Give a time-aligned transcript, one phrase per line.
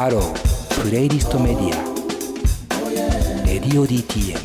[0.00, 3.46] ハロープレイリストメディア。
[3.46, 4.38] レディオ DTM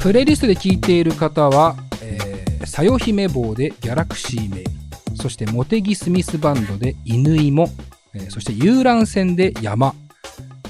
[0.00, 4.70] プレイリストで聴いている方は、えー、さよ姫坊でギャラクシーメイル。
[5.14, 7.68] そしてモテギスミスバンドで犬芋、
[8.14, 9.94] えー、そして遊覧船で山、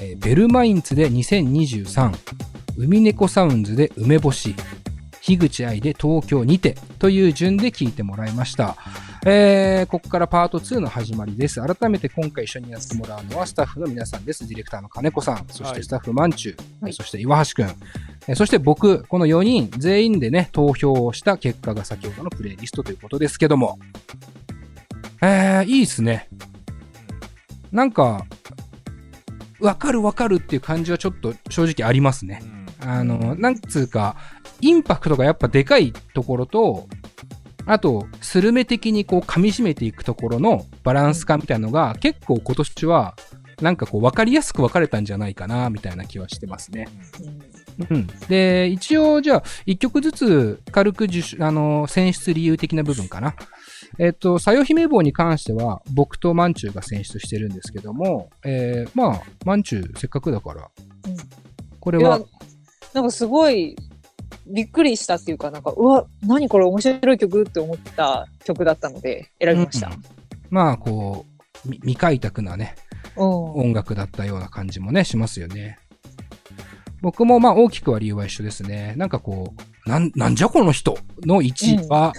[0.02, 2.12] えー、ベルマインツで2023
[2.76, 4.54] 海猫サウンズで梅干し。
[5.22, 6.76] 樋口愛で東京にて。
[6.98, 8.76] という順で聞いてもらいました。
[9.30, 11.60] えー、ここからパート2の始まりです。
[11.60, 14.48] 改めて今回一緒にやってもらうのはスタッフの皆さんです。
[14.48, 17.66] ディレクターの金子さん、そしてスタッフマンチュそして岩橋くん、
[18.26, 23.78] えー、そして僕、この4人全員でね、投票をした結果が先ほどのプレイリストということですけども、
[25.20, 26.30] えー、いいっすね。
[27.70, 28.24] なんか、
[29.60, 32.42] わかるわかるっていう感じはちょっと正直ありますね。
[32.80, 34.16] あの、なんつうか、
[34.62, 36.88] インパクトがやっぱでかいところと、
[37.68, 43.14] あと、スルメ的にこう噛み締めていくところのバランス感みたいなのが結構今年は
[43.60, 46.88] なんかこう分かりやすく分かれたんじゃないかなみたいな気はしてますね。
[47.90, 48.06] うん。
[48.28, 51.08] で、一応じゃあ一曲ずつ軽く
[51.40, 53.34] あの選出理由的な部分かな。
[53.98, 60.70] えっ、と、さよ姫坊に関しては僕とマンチューが選出してるんですけども、えー、まあ、マンチューせっかくだから、
[61.06, 61.16] うん、
[61.80, 62.20] これは。
[62.94, 63.76] なんかすごい
[64.48, 69.88] びっくりしたっていうか、なんか、うわ、何これ面白い曲って思った曲だったので選びました。
[69.88, 70.02] うん、
[70.50, 71.26] まあ、こ
[71.66, 72.74] う、未開拓なね、
[73.16, 75.78] 音楽だったような感じもね、しますよね。
[77.00, 78.94] 僕もまあ大きくは理由は一緒ですね。
[78.96, 82.12] なんかこう、なん、なんじゃこの人の1は、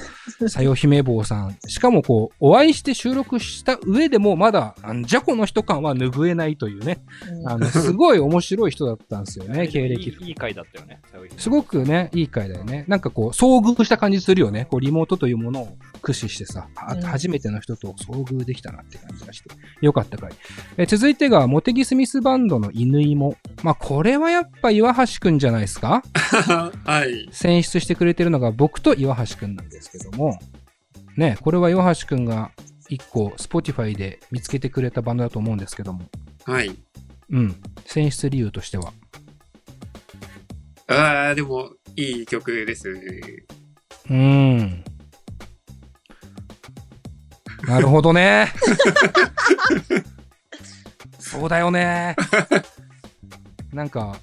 [0.48, 1.56] さよ姫坊さん。
[1.67, 7.00] しかもこう、お会いして収録した上でも、まだ、なんじゃこの人感は拭えないというね。
[7.45, 10.09] あの、すごい面白い人だったんですよね、経歴。
[10.22, 11.00] いい回だったよね。
[11.38, 12.86] すごくね、いい回だよね。
[12.88, 14.66] なんかこう、遭遇した感じするよね。
[14.70, 16.67] こう、リモートというものを駆使してさ、
[17.03, 19.50] 初めての人と遭遇できたなって感じがして。
[19.81, 20.31] よかった回。
[20.78, 23.36] え続いてが、モテギスミスバンドの犬芋。
[23.64, 26.01] まあ、これはやっぱ岩橋くんじゃないですか？
[26.86, 27.30] はい。
[27.59, 30.40] 選出してくれてるのが僕と岩橋くんなんですけども、
[31.18, 32.52] ね、これは岩橋くんが
[32.88, 36.09] 一個 Spotify で見つけてくれたバンドだと思うんですけども。
[36.46, 36.75] はい。
[37.30, 37.56] うん。
[37.86, 38.94] 選出理由としては。
[40.88, 43.02] ああ、でも、いい曲ですね。
[44.09, 44.84] うん。
[47.68, 48.52] なるほどね。
[51.19, 52.16] そうだよね。
[53.72, 54.19] なんか、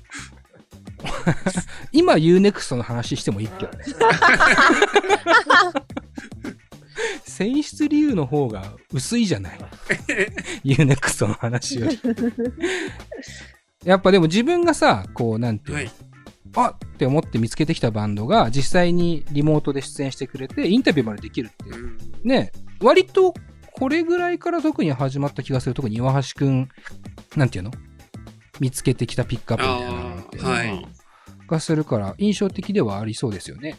[1.92, 3.84] 今 UNEXT の話してもいいけどね。
[7.24, 9.58] 選出理由の方が薄いじゃない
[10.64, 12.00] ?UNEXT の話より。
[13.84, 15.90] やっぱでも自分がさ、こう、なんていうの、はい、
[16.56, 21.98] あって思って見つけてきたバンドが実際にリモートで出演してくれてインタビューまでできるっていう。
[22.24, 23.34] ね、割と
[23.72, 25.74] これぐらいから特に始まった気がする。
[25.74, 26.68] 特に岩橋くん、
[27.36, 27.70] なんていうの？
[28.58, 30.15] 見つけてきたピックアップみたいな。
[30.38, 30.86] はい。
[31.48, 33.76] がするから、印象的ではありそうですよね。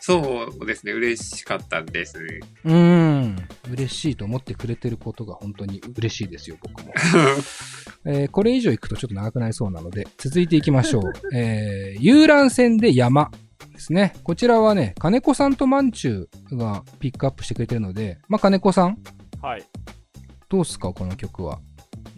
[0.00, 2.18] そうですね、嬉しかったです。
[2.64, 3.36] うん、
[3.70, 6.94] 嬉しいと思ってくれてることが本当に嬉しいですよ、僕も。
[8.06, 11.12] えー、これ以上行くとちょっと長くなりそうなので、続いていきましょう。
[11.36, 13.30] えー、遊覧船で山
[13.72, 14.14] ですね。
[14.22, 18.96] こちらはね、金子さんとまんちゅうがピックアップしてくれてるので、まあ、金子さん？
[19.42, 19.64] はい。
[20.48, 21.60] どうすか、この曲は？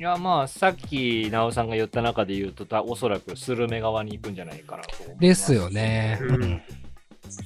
[0.01, 5.21] いや、まあ、さっき、なおさんが言った中で言うと、おそらくスルメ側に行くんじゃないかなと思います。
[5.21, 6.19] ですよね。
[6.23, 6.63] うん、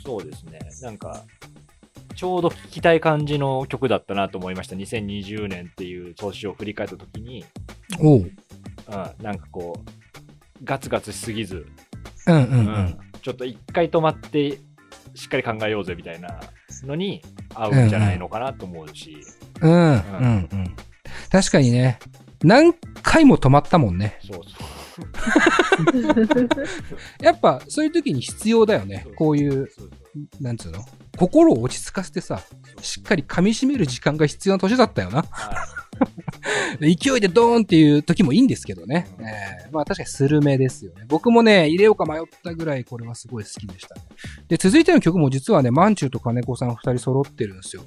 [0.05, 0.61] そうですね。
[0.81, 1.25] なんか、
[2.15, 4.77] ちょうど聴きたい感じの曲だったなと思いました。
[4.77, 7.45] 2020年っていう年を振り返ったときに。
[7.99, 8.21] おう。
[8.21, 8.31] うん、
[9.21, 9.91] なんかこう、
[10.63, 11.67] ガツガツしすぎず、
[12.29, 12.57] うんうんうん。
[12.57, 14.61] うん、ちょっと一回止まって、
[15.17, 16.39] しっかり考えようぜみたいな
[16.85, 17.21] のに
[17.53, 19.17] 合うんじゃないのかなと思うし。
[19.61, 20.77] うん、うん、うん、うん。
[21.31, 21.99] 確かにね、
[22.45, 24.21] 何回も止まったもんね。
[24.23, 24.45] そうそう。
[27.21, 29.09] やっぱそういう時に必要だよね。
[29.17, 29.69] こういう、
[30.41, 30.85] なんつうの？
[31.17, 32.41] 心を落ち着かせてさ、
[32.81, 35.25] しっかり噛み締める時間が必要な年だったよな。
[36.81, 39.07] 勢いでドーンっていう時もいいんですけどね。
[39.19, 41.05] えー、まあ確かにスルメですよね。
[41.09, 44.03] 僕もね、入れようか迷ったぐらいこれはすごい好きでしたね。
[44.49, 47.83] で、続いての曲も実はね、マンチューと金子さん二人揃ってるんですよ。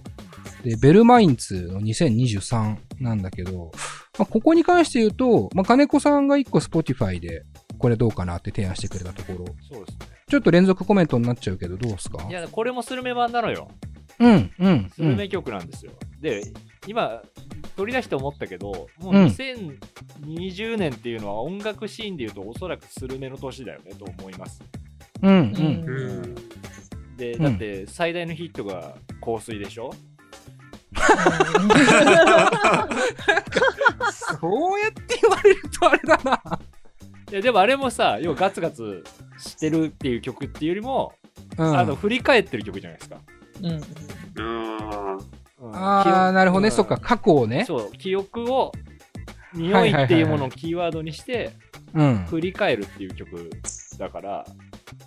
[0.63, 3.71] で、ベルマインツの2023なんだけど、
[4.17, 7.43] まあ、ここに関して言うと、まあ、金子さんが一個 Spotify で、
[7.77, 9.45] これどうかなって提案してくれたところ。
[9.69, 10.07] そうですね。
[10.29, 12.25] ちょっと連続コメントになっちゃうけど、どうですか？
[12.27, 13.69] いや、これもスルメ版なのよ。
[14.19, 14.89] うん、うん。
[14.93, 15.91] スルメ曲なんですよ。
[16.01, 16.41] うん、で、
[16.87, 17.21] 今、
[17.75, 24.63] 取り出して思ったけど、もう2020年っていうのは音楽シーンでいうと、おそらくスルメの年だよねと思います。
[25.21, 26.35] うん、うん。
[27.17, 29.91] で、だって最大のヒットが香水でしょ？
[34.39, 36.59] そうやって言われるとあれだな。
[37.31, 39.03] いやでもあれもさ要はガツガツ
[39.37, 41.13] してるっていう曲っていうよりも、
[41.57, 43.17] うん、あの振り返ってる曲じゃないですか、
[43.61, 43.81] うん。
[44.39, 45.17] あ
[45.59, 47.65] うんあーなるほどね、うんそっか、過去をね。
[47.65, 48.71] そう記憶を
[49.53, 51.51] 匂いっていうものをキーワードにして
[51.93, 52.25] うん。
[52.29, 53.49] 振り返るっていう曲
[53.97, 54.45] だから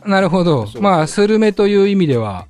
[0.05, 2.47] なるほどまあ、スルメという意味では。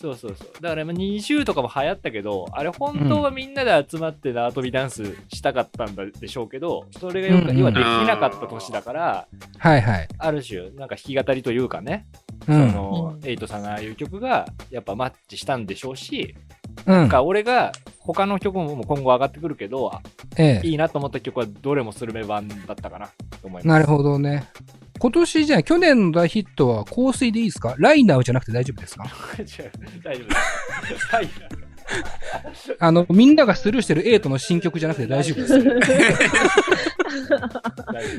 [0.00, 9.26] そうそうそうだからまあ20とかも流行ったけどあれ本当はみんなで集まって縄跳びダンスしたかったんだでしょうけどそれがよく今できなかった年だから
[9.58, 10.08] はいはい。
[10.16, 12.06] ある種なんか弾き語りというかね、
[12.46, 12.70] うん。
[12.70, 16.47] そのうんエイトさんがああいう曲がやっぱマッチしたんでしょうし、うん。
[16.86, 19.92] なんか俺が他の曲も今後上がってくるけど
[20.36, 20.66] ええ。
[20.66, 23.06] いいなと思った曲はどれもスルメ版だったかな
[23.40, 23.66] と思います。
[23.66, 24.48] なるほどね。
[24.98, 27.74] 今年じゃあ、去年の大ヒットは香水でいいですか？
[27.78, 29.04] ライナーじゃなくて大丈夫ですか？
[29.38, 29.64] 大丈
[30.24, 30.28] 夫
[30.88, 31.06] です。
[31.06, 31.28] はい。
[32.80, 35.58] あの、みんながスルーしてるエイトの新曲じゃなくて大丈夫です。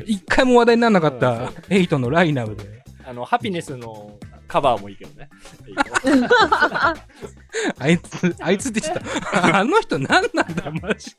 [0.08, 2.84] 一回も話題にならなかっうんたエイトのライナーで。
[3.06, 4.18] あの、ハピネスの
[4.48, 5.30] カバーもいいけどね。
[7.80, 9.58] あいつ、あいつって言ってた。
[9.58, 11.16] あの人何なんだ、マジ。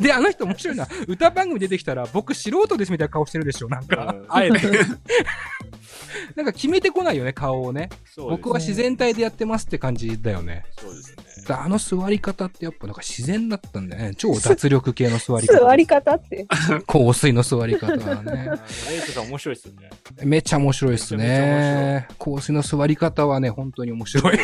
[0.00, 0.88] で、あの人面白いな。
[1.06, 4.14] 歌番組出てきたら、僕素人ですみたいな顔してるでしょ、なんか。
[4.18, 4.60] うんあえて。
[6.34, 7.88] なんか決めてこないよね、顔をね。
[8.16, 10.64] 僕は自然体でやってますって感じだよね。
[10.78, 11.16] そうですね。
[11.46, 14.14] だあの座り方ってやっぱなんか自然だったんだよね。
[14.16, 15.60] 超脱力系の座り方。
[15.60, 16.46] 座り方って。
[16.86, 18.50] 香水の座り方はね。
[18.90, 19.90] エイトさん面白いですよね。
[20.24, 22.08] めっちゃ面白いっすね。
[22.18, 24.38] 香水の座り方はね、本当に面白い。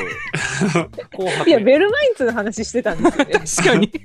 [0.89, 3.33] 紅白いや、ベルマインツの話してたんですよね。
[3.47, 3.93] 確かに。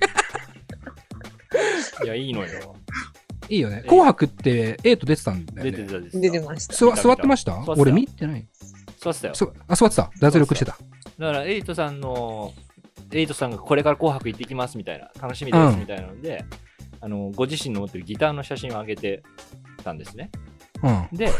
[2.03, 2.75] いや、いいのよ。
[3.50, 3.83] いいよね。
[3.88, 5.71] 紅白ってエイト出てたんだよね。
[5.71, 6.19] 出てたです。
[6.19, 6.75] 出てました。
[6.75, 7.63] 座座ってました？
[7.68, 8.45] 俺見てない。
[9.01, 9.33] そうっすよ。
[9.33, 10.12] そあ、座ってた？
[10.19, 10.77] 脱力してた？
[11.18, 12.53] だから、エイトさんの、
[13.12, 16.44] エイトさんがこれから紅白行ってきますみたいな、楽しみですみたいなので、
[17.00, 19.24] あの、ご自身の持ってるギターの写真を上げて
[19.83, 20.29] たんですね。
[20.83, 21.18] うん。
[21.18, 21.31] で、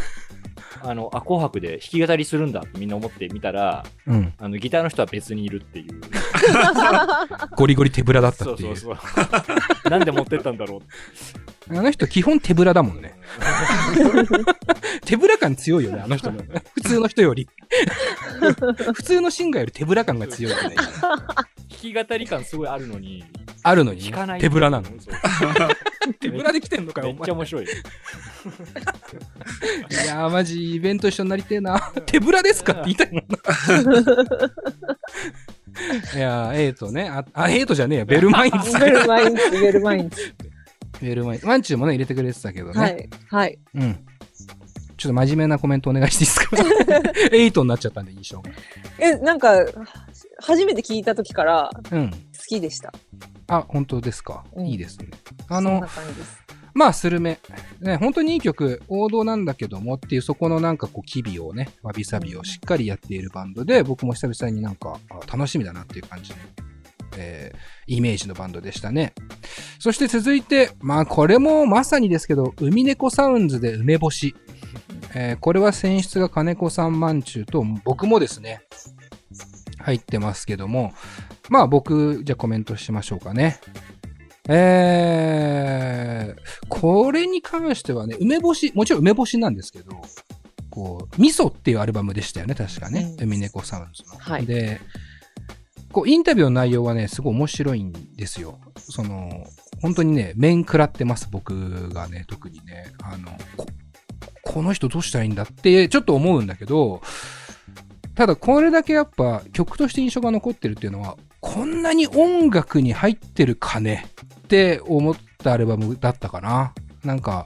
[0.84, 4.34] あの、あ、紅白で弾き語りするんだってみんな思ってみたら、うん。
[4.38, 6.02] あの、ギターの人は別にいるっていう。
[7.56, 8.76] ゴリゴリ手ぶらだったっていう。
[8.78, 9.22] そうそうそ
[9.88, 9.90] う。
[9.90, 10.82] なんで持ってったんだろう。
[11.70, 13.14] あの人基本手ぶらだもんね。
[15.06, 16.42] 手ぶら感強いよね、あの人の。
[16.76, 17.48] 普通の人より。
[18.94, 20.76] 普通のシンガーより手ぶら感が強いよね。
[21.82, 23.24] 弾き語り感すごいあるのに、
[23.62, 24.40] あるのに弾かない。
[24.42, 24.88] 手ぶらなの。
[26.20, 27.34] 手ぶらで来てんのかよ、めっちゃ。
[27.34, 27.66] 面白い。
[27.66, 27.68] い
[30.08, 31.80] やー、マジ、イベント一緒になりてえな。
[32.08, 33.28] 手ぶらですかって言いたいもんな。
[36.16, 37.10] いやー、エイトね。
[37.10, 38.06] あ、あエイトじゃねえや。
[38.06, 38.80] ベルマインツ。
[38.80, 40.34] ベルマインツ、ベルマインツ。
[41.02, 41.46] ベルマインツ。
[41.46, 42.80] ワンチューもね、入れてくれてたけどね。
[42.80, 43.10] はい。
[43.30, 43.60] はい。
[43.76, 44.07] うん。
[44.98, 46.40] ちょっと真面目なコメントお願いしていいです
[47.30, 47.32] か？
[47.36, 48.50] エイトになっちゃったんで、印象が。
[49.00, 49.56] え、なんか、
[50.40, 52.10] 初めて聞いた時からうん。
[52.12, 52.18] 好
[52.48, 52.94] きでした。
[53.48, 54.44] あ、本当ですか？
[54.56, 55.08] うんいいですね。
[55.50, 55.82] あの。
[56.74, 57.40] まあ、スルメ。
[57.80, 66.38] ね、本当にいい曲、王道なんだけどもっていう、そこのなんかこう、機微をね、わびさびをしっかりやっているバンドで、僕も久々になんか、あ楽しみだなっていう感じの、
[67.18, 67.58] えー
[67.90, 69.14] イメージのバンドでしたね。
[69.80, 74.36] そして続いて、まあ、これもまさにですけど、海猫サウンズで梅干し。
[75.20, 78.62] えーこれは選出が金子さんまんちゅうと、僕もですね、
[79.80, 80.94] 入ってますけども、
[81.50, 83.60] まあ僕、じゃあコメントしましょうかね。
[84.48, 90.02] えー、これに関してはね、梅干し、もちろん梅干しなんですけど、
[90.70, 93.16] こう、味噌っていうアルバムでしたよね、確かね。
[93.20, 94.20] うん海猫サウンズの。
[94.20, 94.80] はいで、
[95.92, 98.60] こう、インタビューの内容はね、すごい面白いんですよ。
[98.78, 99.48] その、
[99.82, 102.94] 本当にね、面食らってます、僕がね、特にね。
[103.02, 103.32] あの、
[104.48, 107.02] こ、の人どうしたらいいんだって、ちょっと思うんだけど、
[108.16, 114.08] ただこれだけやっぱ曲として印象が残ってるっていうのは、こんなに音楽に入ってるかね
[114.44, 116.74] って思ったアルバムだったかな。
[117.04, 117.46] なんか、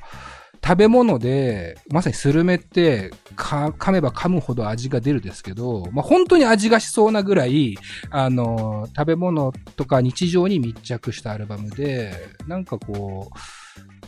[0.64, 7.78] 食べ物で、まさにスルメって、噛めば噛むほど味が出るですけど、まあ、本当に味がしそうなぐらい、
[8.12, 12.14] あの、食べ物とか日常に密着したアルバムで、
[12.48, 13.38] なんかこう、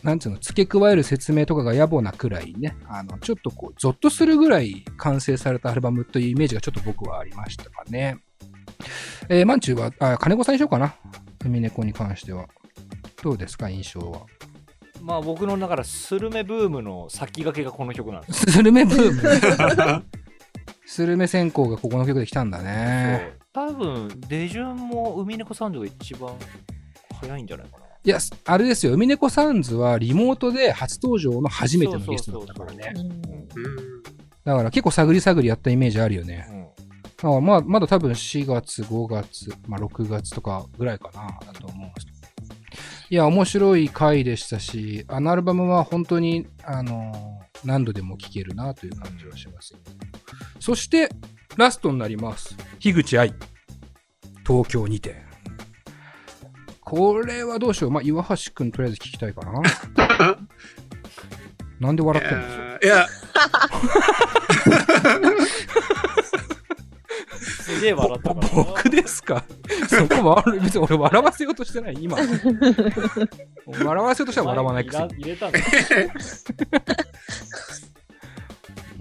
[0.03, 8.17] なんつうの、付け加える説明とかが野暮なくらいね、あの、ちょっとこう、ゾッとするぐらい完成されたアルバムというイメージがちょっと僕はありましたかね。
[9.29, 10.95] えー、マンチューは、あ、金子さんにしようかな。
[11.43, 12.47] 海猫に関しては。
[13.21, 14.25] どうですか、印象は。
[15.01, 20.03] まあ僕の中からスルメブームの先駆けがこの曲なんですスルメブーム。
[20.85, 23.37] スルメ先行がここの曲で来たんだね。
[23.51, 26.33] 多分出順も海猫サウンドが一番
[27.19, 32.93] 早いんじゃないかないや、あれですよ、海猫サウンズはリモートで初登場の初めてのゲストだったからね。
[32.95, 34.03] うんうん。
[34.43, 36.47] だから結構探り探りやったイメージあるよね。
[37.21, 42.07] あまあ、まだ多分4月、5月、まあ6月とかぐらいかな、だと思うんです
[43.09, 49.73] いや、面白い回でしたし、あのアルバムは本当に、あのー何度でも聴けるなという感じはします。
[50.59, 51.09] そして、
[51.55, 52.55] ラストになります。
[52.79, 53.33] 樋口愛。
[54.45, 55.32] 東京にて。
[56.85, 57.91] これはどうしよう。
[57.91, 59.61] まあ、岩橋くんとりあえず聞きたいかな。
[61.79, 62.47] なんで笑ってんの？
[62.81, 63.07] いや、
[67.41, 68.53] すげえ笑ったからな。
[68.53, 69.43] 僕ですか？
[69.89, 72.17] そこ笑う別に俺笑わせようとしてない今。
[72.17, 72.29] 笑
[73.95, 75.13] わせようとしたら笑わないくせに。
[75.15, 75.59] 入れたんだ。
[76.19, 76.45] す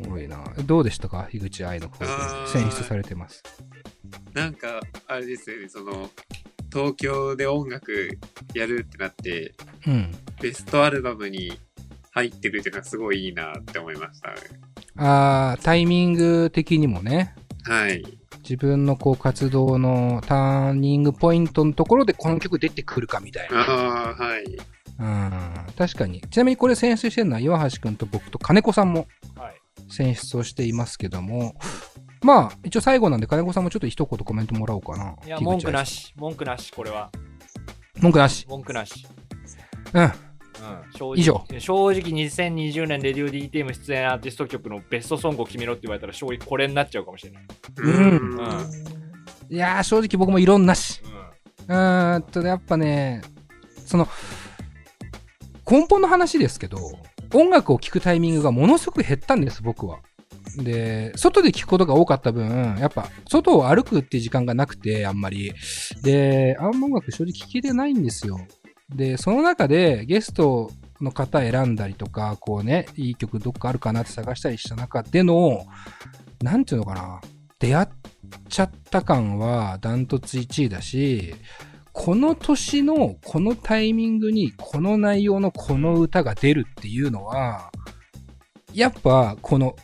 [0.08, 0.42] ごいな。
[0.64, 1.28] どうでしたか？
[1.30, 1.90] 樋口愛の
[2.46, 3.42] 選出されてます。
[4.32, 6.10] なんか、あれですよね、その、
[6.72, 8.18] 東京で音楽
[8.54, 9.54] やるってなって、
[9.86, 10.10] うん。
[10.40, 11.52] ベストアルバムに
[12.12, 14.36] 入ってるっていうのはすごいいいなって思いましたね。
[14.96, 18.02] あータイミング的にもね、はい。
[18.42, 23.60] 自分のこう活動のターニングポイントのところでこの曲出てくるかみたいな。
[23.60, 24.44] ああ、はい。
[24.98, 25.30] うん。
[25.76, 26.20] 確かに。
[26.22, 29.54] ちなみにこれ選出してるのは岩橋くんと僕と金子さんもはい。
[29.90, 31.54] 選出をしていますけども、
[32.22, 35.16] まあ、一応最後なんで金子さんもちょっと一言コメントもらおうかな。
[35.26, 36.14] いや、文句なし。
[36.16, 37.10] 文句なし、これは。
[38.00, 38.46] 文句なし？
[38.48, 39.06] 文句なし。
[39.92, 40.02] うん。
[40.02, 40.10] うん、
[40.92, 47.46] 正直以上正直2020年レディオ DTM 出演アーティスト曲のベストソングを決めろって言われたら正直これになっちゃうかもしれない。
[47.78, 48.48] うんうん
[49.50, 51.02] いやー、正直僕も異論なし。
[51.04, 51.12] うん
[51.68, 53.22] うーんと、やっぱね、
[53.86, 54.08] その、
[55.68, 56.78] 根本の話ですけど、
[57.34, 59.98] 音楽を聴くタイミングがものすごく減ったんです、僕は。
[60.56, 65.52] で、外で聴くことが多かった分、やっぱ、外を歩くっていう時間がなくて、あんまり。
[66.02, 68.38] で、あんま音楽正直聴けてないんですよ。
[68.94, 70.70] で、その中でゲスト
[71.00, 75.66] の方選んだりとか、こうね、いい曲どっかあるかなって探したりした中での、
[76.42, 77.20] なんていうのかな、
[77.58, 77.88] 出会っ
[78.48, 81.34] ちゃった感はダントツ1位だし、
[81.92, 87.70] この年のこのタイミングにこの内容のこの歌が出るっていうのは、
[88.72, 89.76] やっぱこの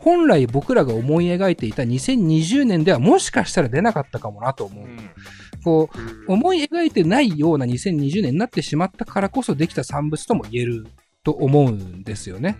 [0.00, 4.84] 本来僕らが思い描いていた2020年ではもしかしたら出なかったかもなと思う。
[4.84, 5.10] うん
[5.62, 10.86] こう、うん思い描いてないような2020年になってしまったからこそできた産物とも言える
[11.24, 12.56] と思うんですよね。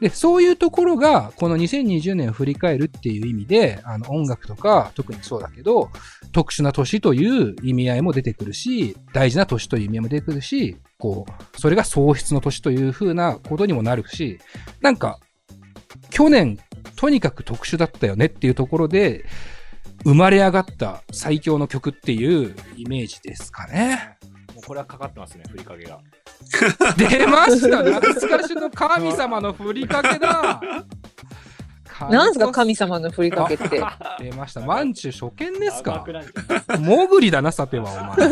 [0.00, 5.90] で、そういうところが、この2020年を振り返るっていう意味で、あの音楽とか、特にそうだけど、
[6.32, 14.38] 特殊な年という意味合いも出てくるし、大事な年という意味合いも出てくるし、こう、それが喪失の年という風なことにもなるし、
[14.80, 15.18] なんか、
[16.10, 16.58] 去年、
[16.98, 19.24] とにかく特殊だったよねっていうところで、
[20.02, 24.16] 生まれ上がった最強の曲っていうイメージですかね。
[24.52, 26.00] もうこれはかかってますね、ふりかけが。
[26.96, 30.60] 出ました懐かしの神様のふりかけだ
[32.10, 33.80] なんすか神様のふりかけって。
[34.18, 34.60] 出ました。
[34.60, 36.04] マンチュ初見ですか？
[36.80, 38.28] モグリだな、さては、お前。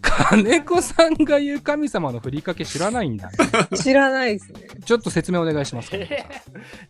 [0.00, 3.36] 金子さんが言う神様のふりかけ知らないんだね。
[3.76, 4.68] 知らないですね。
[4.84, 5.90] ちょっと説明お願いします。
[5.90, 6.36] 金子さんだか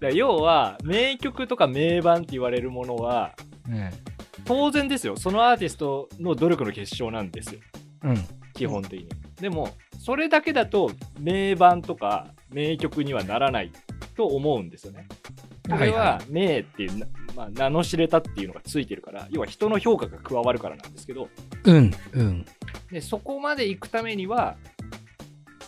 [0.00, 3.34] ら要は名曲とか名盤って言われるものは
[3.66, 3.92] ね
[4.44, 7.60] 当然ですよそのアーティストの努力の結晶なんですよ
[8.04, 8.24] うん。
[8.54, 9.08] 基本的に、
[9.40, 13.72] でもそれだけだと名盤とか名曲にはならない
[14.16, 15.06] と思うんですよね
[15.68, 21.28] これは名っていうな、まあ、名の知れたっていうのがついてるから要は人の評価が加わるからなんですけど
[21.64, 22.46] うん、うん。
[22.92, 24.56] でそこまで行くためには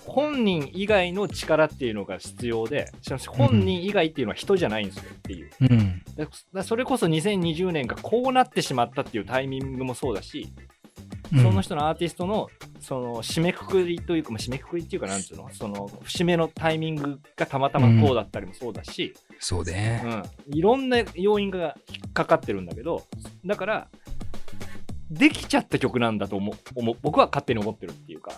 [0.05, 5.51] 本人以外の力っていうのが必要でしかし本人以外っていうのは人じゃないんですよっていう。
[5.61, 6.03] うん。
[6.17, 10.53] だだそれこそ2020年がこうなってしまったっていうタイミングもそうだし、
[11.31, 12.49] その人のアーティストの
[12.81, 15.49] その締めくくりというか、まあ、締めくくりっていうかなんつうの？
[15.53, 20.03] その節目のタイミングがたまたまこうだったりもそうだし、そううね。
[20.51, 20.57] ん。
[20.57, 23.05] いろんな要因が引っかかってるんだけど
[23.47, 23.89] だから
[25.13, 28.33] できちゃった曲なんだと思う思う僕は勝手に思ってるっていうか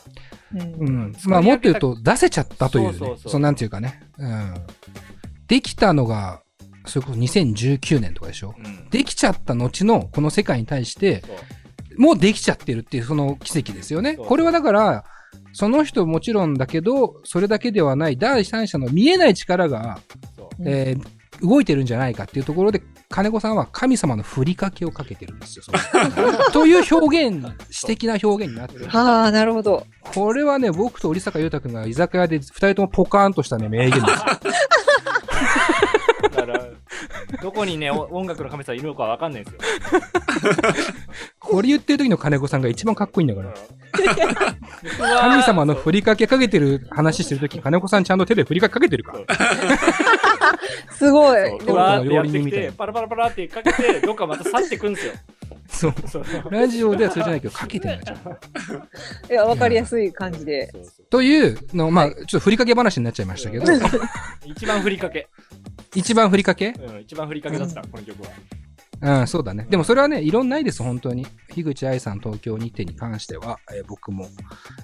[0.54, 1.16] うんうん。
[1.26, 2.92] まあ、もっと言うと、出せちゃったというね。
[2.92, 4.00] そうそうそうそうなんていうかね。
[4.18, 4.54] うん。
[5.46, 6.42] できたのが、
[6.86, 8.54] それこそ2019年とかでしょ。
[8.56, 11.24] うんできちゃった後のこの世界に対して、
[11.96, 14.14] もうできちゃってるっていうその奇跡ですよね。
[14.16, 15.04] そうこれはだから、
[15.52, 19.98] その人もちろんだけど、それだけではない第三者の見えない力が、
[20.64, 22.82] えー動いてるんじゃないかっていうところで、
[23.14, 25.64] 金子さんは神様のふりかけをかけてるんですよ。
[26.52, 28.88] という表現、詩的な表現になってる。
[28.88, 29.86] はあ、なるほど。
[30.02, 34.04] これはね、僕と織坂優太くんが居酒屋で二人ともポカーンとしたね、名言です
[37.42, 39.60] どこにねお音楽の神様いるのかわかんないんですよ
[41.38, 43.54] ここれ言ってる時の金子さんが一番かっこいいんだから。
[44.98, 49.24] 神神様のふりかけかけてる話してる時金子さんちゃんと手でふりかけかけてるから。
[50.90, 51.42] すごい。
[51.42, 55.12] でもふわーってやって料理人みたいなきて、パラパラパラってかけて、どっかまた去ってくんですよ。
[55.68, 55.94] そう。
[56.06, 58.18] そうラジオではそれじゃないけど、かけてんだよ。
[59.30, 60.72] いや、わかりやすい感じで。
[61.10, 63.64] というの、まあ、ちょっとふりかけ話になっちゃいましたけど、
[64.44, 65.28] 一番ふりかけ。
[65.94, 66.70] 一番ふりかけ？
[66.70, 68.30] うん、一番ふりかけだった、この曲は。
[69.20, 69.66] うん、そうだね。
[69.68, 71.26] でもそれはね、いろんないです、本当に。
[71.52, 74.28] 樋口愛さん東京にてに関しては、えー僕も、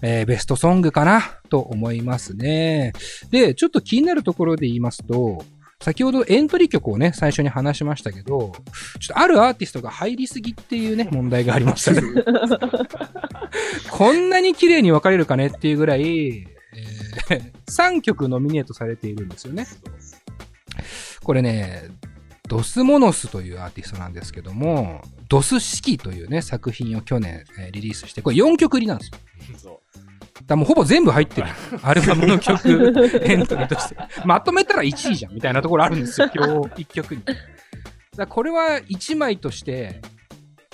[0.02, 2.92] えーベストソングかなと思いますね。
[3.30, 5.42] で、ちょっと気になるところで言いますと、
[5.82, 8.52] 先ほどエントリー曲をね、最初に話しましたけど、
[9.00, 12.02] ちょっとあるアーティストが入りすぎっていうね、問題がありましたね。
[13.90, 19.66] こんなに綺麗に分かれるかねっていうぐらい、えー3曲ノミネートされているんですよね。
[21.22, 21.84] これね、
[22.48, 29.18] ドスモノスというアーティストなんですけども、ドス式というね、作品を去年、えーリリースして、これ4曲入りなんですよ。
[29.58, 30.46] そう。
[30.46, 31.48] だもうほぼ全部入ってる。
[31.82, 33.96] アルバムの曲、 エントリーとして。
[34.24, 37.22] まとめたら1位じゃん、みたいなところあるんですよ、 今日1曲に。
[38.16, 40.00] だこれは1枚として、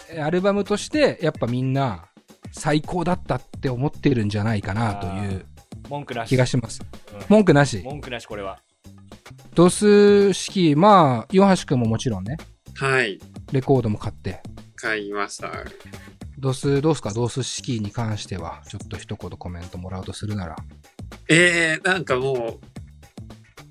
[0.09, 2.07] えーアルバムとして、やっぱみんな
[2.53, 5.45] 最高だったって思ってるんじゃないかなという
[5.91, 6.31] 文句なし。
[6.31, 6.81] 気がします。
[6.81, 7.83] うん文句なし。
[7.85, 8.61] 文句なし、これは。
[9.57, 12.37] ドス式、まあ、岩橋くんももちろんね、
[12.75, 13.19] はい。
[13.53, 14.43] レコードも買って、
[14.75, 15.51] 買いました。
[16.39, 17.11] ドス、どうすか？
[17.15, 20.57] ドス式に関しては、ちょっと一言コメントもらうとするなら。
[21.31, 22.67] えー、なんかもう、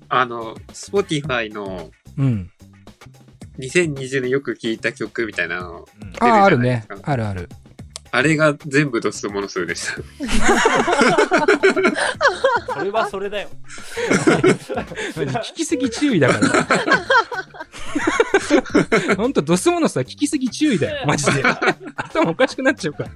[0.08, 2.50] あの、Spotify のうん。
[3.60, 7.12] 2020年よく聴いた曲みたいなの、うんああ、ある出るじゃないでねすか。
[7.12, 7.48] あるある。
[7.52, 7.65] あ
[8.22, 9.94] れが全部ドスモノ数でした。
[12.74, 13.48] それはそれだよ。
[15.14, 16.48] 聞きすぎ注意だから。
[19.16, 21.06] ほんと、ドスモノスは聞きすぎ注意だよ。
[21.06, 21.42] マジで。
[21.96, 23.10] 頭おかしくなっちゃうから。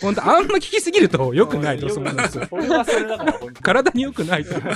[0.00, 2.40] ほんと、あんま聞きすぎると良くない、ドスモノス。
[2.48, 4.74] それはそれだから、本当に体に良くないと思う。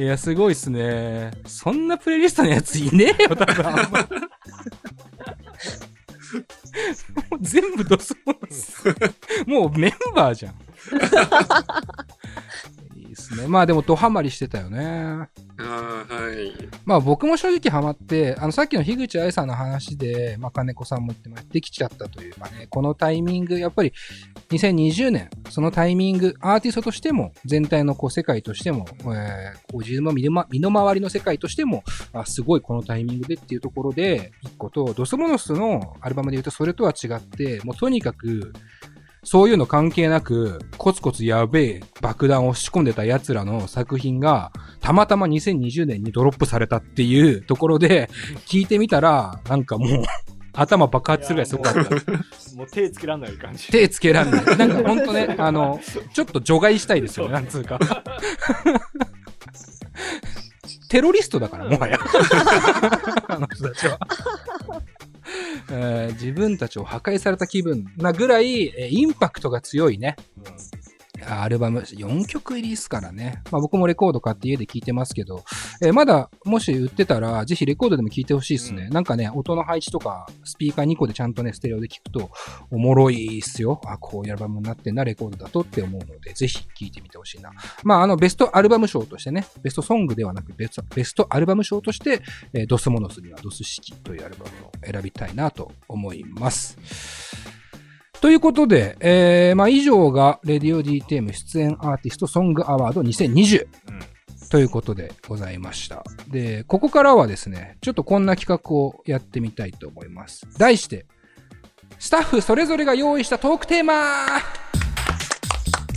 [0.00, 1.32] いや、すごいっすね。
[1.46, 3.64] そんなプレイリストのやついねえよ、多分。
[7.30, 8.84] もう全部ドスモノス。
[9.46, 10.54] もうメンバーじゃん。
[13.10, 13.48] ですね。
[13.48, 14.80] まあでも、ドハマりしてたよね。
[14.82, 16.52] ああ、はい。
[16.84, 23.92] まあ僕も正直ハマって、あのさっきの樋口愛さんの話で、まあ金子さんも言ってましたできちゃったというかね、このタイミング、やっぱり
[24.50, 38.52] 2020年、そのタイミング、アーティストとしても、全体のこう世界としても、えーこう自分の身のま身の回りの世界としても、あすごいこのタイミングでっていうところで、一個と、ドスモノスのアルバムで言うとそれとは違って、もうとにかく、
[39.22, 48.08] そういうの関係なく、コツコツやべえ爆弾を仕込んでた奴らの作品が、たまたま2020年にドロップされたっていう ところで、
[48.46, 50.04] 聞いてみたら、なんかもう、
[50.52, 51.80] 頭爆発するぐらいすごかった。
[52.56, 53.68] もう手つけらんない感じ。
[53.68, 54.44] 手つけらんない。
[54.56, 55.78] なんかほんとね、あの、
[56.12, 57.78] ちょっと除外したいですよね、なんつうか。
[60.88, 62.00] テロリストだから、もはや。
[63.28, 63.98] あの人たちは。
[65.70, 70.16] え自分たちを破壊された気分なぐらい、えインパクトが強いね。
[70.36, 70.89] うん
[71.28, 73.42] アルバム4曲入りですからね。
[73.50, 75.44] まあ僕もレコード買って家で聴いてますけど、
[75.82, 78.88] えーまだもし売ってたら、ぜひレコードでも聴いてほしいですね。
[78.90, 82.30] うなんかね、音の配置とか、スピーカー2個でちゃんとね、ステレオで聴くと、
[82.70, 83.80] おもろいっすよ。
[83.86, 87.50] あ、こういうアルバムになってんな、レコードだとって思うので、ぜひ聴いてみてほしいな。
[87.82, 97.49] まああの、ベストアルバム賞としてね、ベストソングではなく、ベストベストアルバム賞として、えードスモノスにはドス式というアルバムを選びたいなと思います。
[98.20, 104.00] ということで、えー、まあ以上が、レディオ DTM 出演アーティストソングアワード2020うん
[104.50, 106.02] ということでございました。
[106.28, 110.44] で、ここからはですね、ちょっとこんな企画をやってみたいと思います。
[110.58, 111.06] 題して、
[112.00, 113.92] スタッフそれぞれが用意したトークテーマ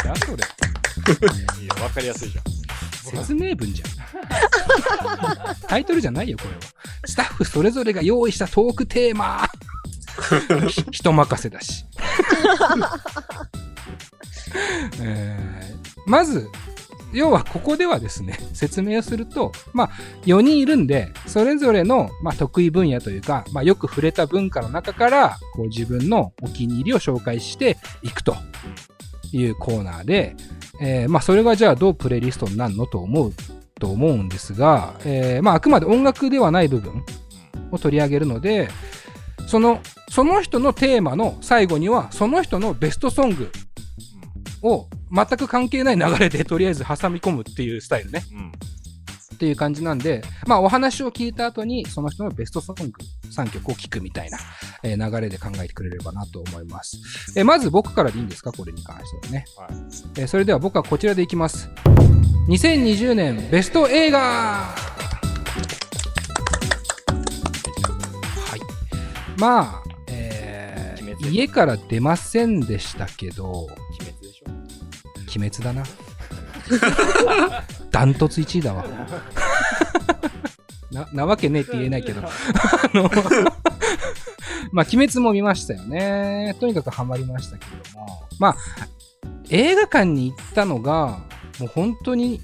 [0.06, 0.34] やそれ、
[1.60, 2.44] いいよ、わかりやすいじゃん。
[3.24, 5.56] 説明文じゃん。
[5.68, 6.60] タイトルじゃないよ、これは。
[7.06, 9.50] スタッフそれぞれが用意したトークテーマ
[10.70, 11.86] ひ 人任せだし。
[16.06, 16.50] まず、
[17.14, 19.90] 要はここではですね、 説明をすると、まあ、
[20.26, 28.36] 4人いるんで、それぞれの、まあ、得意分野というか、まあ、よく触れた文化の中から、こう自分のお気に入りを紹介していくと
[29.32, 30.36] いうコーナーで、
[30.82, 33.34] えーまあ、それがじゃあどうプレイリストになるのと思う、
[33.80, 37.04] と思うんですが、えーまあ、あくまで音楽ではない部分
[37.72, 38.70] を取り上げるので、
[39.48, 43.52] その、その人のテーマの最後には、その人のベストソング
[44.62, 48.24] を全く関係ない流れでとりあえず挟み込むっていうスタイルね。
[48.34, 48.48] うん。
[48.48, 48.52] っ
[49.34, 52.92] っていう感じなんで、まあお話を聞いた後にその人のベストソング
[53.36, 54.38] 3曲を聞くみたいな、
[54.84, 56.98] えー流れで考えてくれればなと思います。
[57.36, 58.52] えーまず僕からでいいんですか？
[58.54, 59.46] これに関してはね。
[59.58, 59.68] はい
[60.20, 61.68] えーそれでは僕はこちらでいきます。
[62.48, 64.76] 2020年ベスト映画
[69.38, 70.74] まあ、えー
[71.30, 73.78] 家から出ませんでしたけど、鬼滅
[74.22, 74.50] でしょ
[75.36, 75.84] 鬼滅だな。
[77.92, 78.86] ダントツ1位だわ。
[80.92, 82.22] な、なわけねえって言えないけど。
[82.24, 82.30] あ
[82.94, 83.10] の、
[84.72, 86.56] まあ、鬼滅も見ましたよね。
[86.60, 88.24] とにかくハマりましたけれども。
[88.40, 88.58] まあ、
[89.50, 91.20] 映画館に行ったのが、
[91.60, 92.42] もう本当に、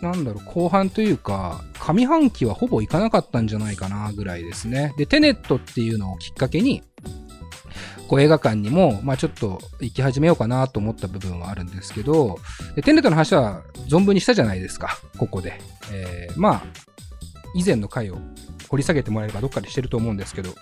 [0.00, 4.94] なんだろう、後半というか、上半期はほぼ行かなかったんじゃないかな、ぐらいですね。
[4.96, 6.82] で、テネットっていうのをきっかけに、
[8.08, 12.38] こう映画館にも、まあちょっと行き始めようかなと思った部分はあるんですけど、
[12.74, 15.60] でテネットの話は存分にしたじゃないですか、ここで。
[15.92, 16.62] えーまあ、
[17.54, 18.18] 以前の回を
[18.68, 20.54] 掘り下げてもらえればどっかでしてると思うんですけど、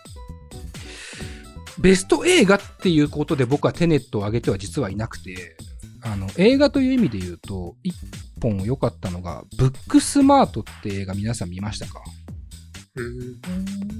[1.78, 5.56] ベスト映画っていうことで僕はテネットを挙げては実はいなくて、
[6.06, 7.94] あの、映画という意味で言うと、一
[8.40, 12.00] 本良かったのが、ブックスマートって映画皆さん見ましたか？
[12.94, 13.40] うん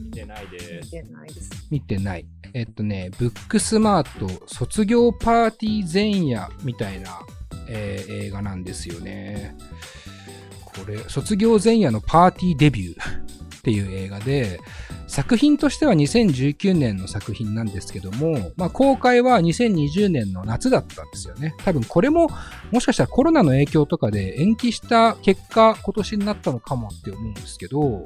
[0.06, 1.50] 見てないです見てないです。
[1.70, 2.26] 見てない。
[2.54, 7.20] えっとね、ブックスマート卒業パーティー前夜みたいな、
[7.68, 9.56] えー映画なんですよね。
[10.64, 13.00] これ、卒業前夜のパーティーデビュー
[13.66, 14.60] っていう映画で、
[15.08, 21.52] 作品としては2019年の作品なんですけども、まあ公開は2020年の夏だったんですよね。
[21.64, 22.28] 多分これも
[22.70, 28.04] もしかしたらコロナの影響とかで延期した結果今年になったのかもって思うんですけど、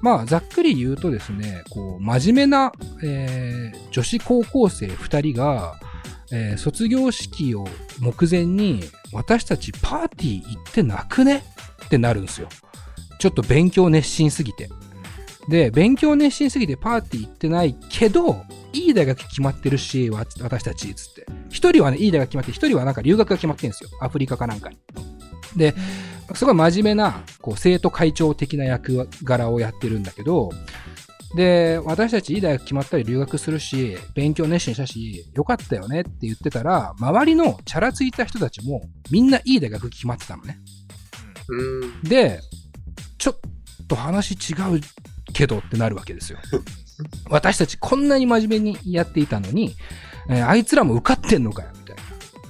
[0.00, 2.72] まあざっくり言うとですね、こう真面目な、
[3.04, 5.78] えー女子高校生2人が、
[6.32, 7.68] えー卒業式を
[8.00, 8.80] 目前に
[9.12, 11.44] 私たちパーティー行ってなくね？
[11.84, 12.48] ってなるんですよ。
[13.18, 14.70] ちょっと勉強熱心すぎて。
[15.48, 21.26] で、勉強熱心すぎてパーティー行ってないけど、いい大学決まってるし、わ私たち、つって。
[21.50, 23.90] 一人はね、いい大学決まって、一人はなんか留学が決まってるんですよ。
[24.00, 24.78] アフリカかなんかに。
[25.56, 25.74] で、
[26.34, 30.50] すごい真面目な、こう、生徒会長的な役柄をやってるんだけど、
[31.34, 40.58] で、私たちいい大学決まったり留学するし、勉強熱心したし、よかったよねって言ってたら、周りのチャラついた人たちも、みんないい大学決まってたのね。
[41.48, 42.40] うんで、
[43.18, 43.38] ちょっ
[43.86, 44.80] と話違う
[45.32, 46.38] けどってなるわけですよ。
[47.28, 49.76] 私たちこんなに真面目にやっていたのに、
[50.28, 51.96] えーあいつらも受かってんのかよ、みたい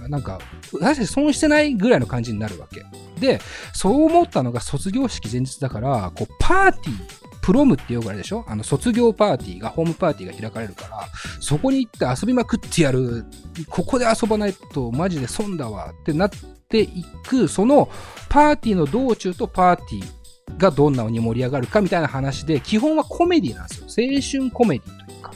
[0.01, 0.09] な。
[0.09, 0.39] なんか、
[0.81, 2.85] 私たち損してないぐらいの感じになるわけ。
[3.21, 3.41] で、
[3.75, 6.99] そう思ったのが卒業式前日だから、こう、パーティー、
[7.43, 8.45] プロムってよくあるでしょ？
[8.49, 11.09] あの、卒業パーティーが、ホームパーティーが開かれるから、
[11.41, 13.25] そこに行って遊びまくってやる。
[13.69, 16.31] ここで遊ばないとマジで損だわってなっ
[16.69, 17.89] ていく、その
[18.29, 20.16] パーティーの道中とパーティー
[20.59, 23.87] がどんなに盛り上がるかみたいな話で、基本はコメディなんですよ。
[23.87, 25.33] 青春コメディというか。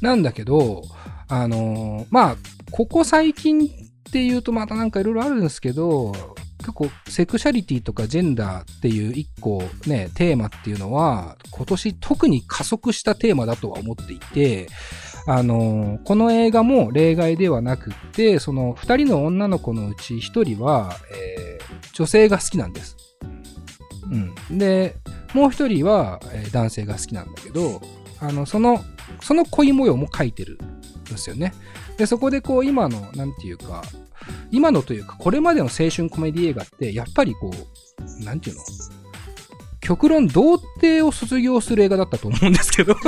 [0.00, 0.82] なんだけど、
[1.28, 2.36] あのーまあ、
[2.70, 6.12] ここ最近っていうとまたなんかいろいろあるんですけど、
[6.58, 14.68] 結構セクシャリティとかジェンダーっていう一個ね、テーマっていうのは、今年特に加速したテーマだとは思っていて、
[15.28, 21.46] あのこの映画も例外ではなくって、その二人の女の子のうち一人は、えー
[21.96, 22.94] 女性が好きなんです。
[24.10, 24.58] うん。
[24.58, 24.96] で、
[25.34, 27.80] もう一人は、えー男性が好きなんだけど、
[28.20, 28.84] あの、その、
[29.20, 30.58] その恋模様も描いてる
[31.02, 31.52] んですよね。
[31.98, 33.82] で、そこでこう、今の、なんていうか、
[34.50, 38.62] 今のというか、これまでの青春コメディ映画って、やっぱりこう、なんていうの？
[39.80, 42.96] 極論、童貞を卒業する映画だったと思うんですけど。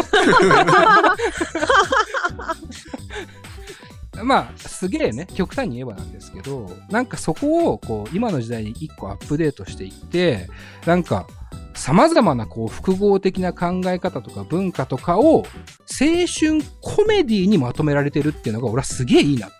[4.25, 10.49] まあ、すげえね、極端に言えばなんですけど、なんかそこを、こう、今の時代に一個アップデートしていって、
[10.87, 11.27] なんか、
[11.75, 15.45] 様々なこう複合的な考え方とか文化とかを青
[16.27, 19.51] 春コメディにまとめられてるっていうのが俺はすげえいいなっ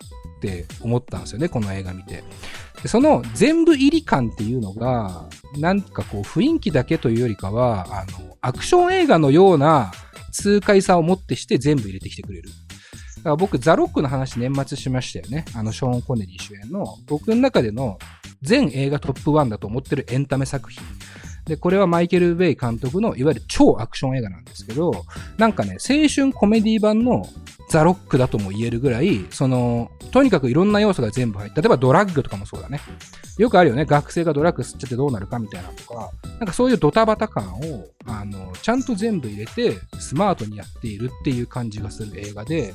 [0.41, 2.23] て思ったんですよね、この映画見て。
[2.81, 9.91] でその全部入り感っていうのが、なんかこう雰囲気だけというよりかは、あの、アクション映画のような
[10.31, 12.49] 痛快さをもってして全部入れてきてくれる。
[13.19, 15.45] だから僕、ザ・ロックの話年末しましたよね。
[15.53, 17.99] あの、ショーン・コネリー主演の、僕の中での
[18.41, 20.81] 全映画トップ1だと思ってるエンタメ作品。
[21.49, 25.05] で、これはマイケル・ベイ監督のいわゆる超アクション映画なんですけど、
[25.37, 27.25] なんかね、青春コメディ版の
[27.69, 32.79] ザ・ロックだとも言えるぐらい、その、とにかくいろんな要素が全部入って、例えばドラッグとかもそうだね。
[33.37, 33.85] よくあるよね。
[33.85, 42.73] 学生がドラッグ吸っちゃってどうなるかみたいなとか、なんかそういうドタバタ感を、あの、ちゃんと全部入れて、スマートにやっているっていう感じがする映画で、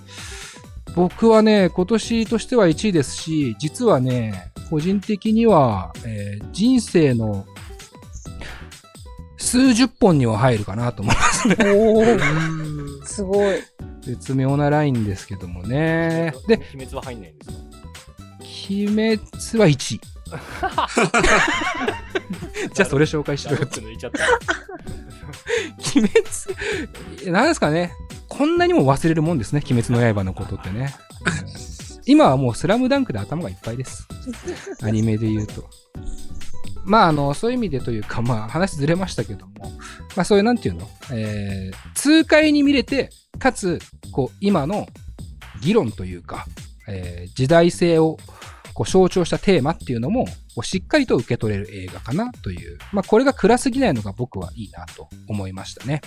[0.97, 7.47] 僕はね、今年としては1位ですし、実はね、個人的には、えー人生の
[9.37, 11.57] 数十本には入るかなと思いますね。
[11.75, 12.03] お
[13.07, 13.57] すごい。
[14.03, 16.33] 絶妙なラインですけどもね。
[16.47, 17.57] で、秘密は入んないんですか？
[18.71, 19.19] 鬼滅
[19.59, 20.01] は1位。
[22.75, 24.25] じゃあそれ紹介しろよダロック抜いちゃった。
[25.97, 26.25] 鬼滅、
[27.33, 27.93] なんですかね。
[28.29, 29.63] こんなにも忘れるもんですね。
[29.71, 30.95] 鬼滅の刃のことってね。
[31.25, 31.31] う
[32.01, 34.07] ん今はもうスラムダンクで頭がいっぱいです。
[34.83, 35.71] アニメで言うと。
[36.85, 39.73] まあ、あの、そういう意味でというか、まあ、話ずれましたけども、
[40.17, 40.89] まあ、そういう、なんていうの？
[41.13, 43.81] えー、痛快に見れて、かつ、
[44.13, 44.87] こう、今の
[45.63, 46.47] 議論というか、
[46.87, 48.19] えー時代性を
[48.75, 56.01] こう象徴したテーマっていうのも、こうしっかりと受け取れる映画かなという、まあ、これが暗すぎないのが僕はいいなと思いましたね。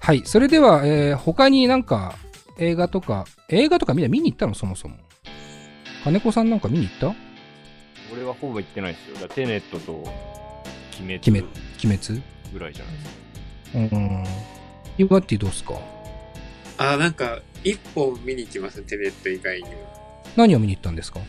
[0.00, 0.22] はい。
[0.24, 2.16] それでは、えー他になんか
[2.58, 4.54] 映画とか、映画とかみんな見に行ったの？
[4.54, 4.96] そもそも。
[6.04, 7.14] 金子さんなんか見に行った？
[8.12, 9.28] 俺はほぼ行ってないですよ。
[9.28, 9.92] だテネットと
[11.00, 11.46] 鬼滅鬼滅
[11.84, 12.22] 鬼滅？
[12.52, 13.96] ぐらいじゃないですか。
[13.96, 14.24] うん。
[14.96, 15.74] ユガッティどうっすか？
[16.78, 20.22] あ、なんか、一本見に行きました、テネット以外にも。
[20.36, 21.20] 何を見に行ったんですか？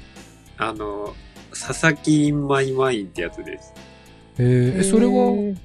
[0.58, 1.16] あの、
[1.52, 3.74] 佐々木インマイマインってやつです。
[4.38, 5.56] えー、えそれは？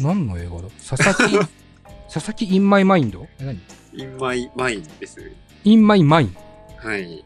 [0.00, 0.68] 何の映画だ？
[0.88, 1.38] 佐々木、
[2.12, 3.26] 佐々木インマイマインド？
[3.40, 3.60] え何？
[3.94, 5.20] インマイマインです。
[5.64, 6.36] インマイマイン。
[6.78, 7.24] はい。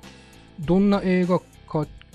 [0.61, 1.45] どんな映画か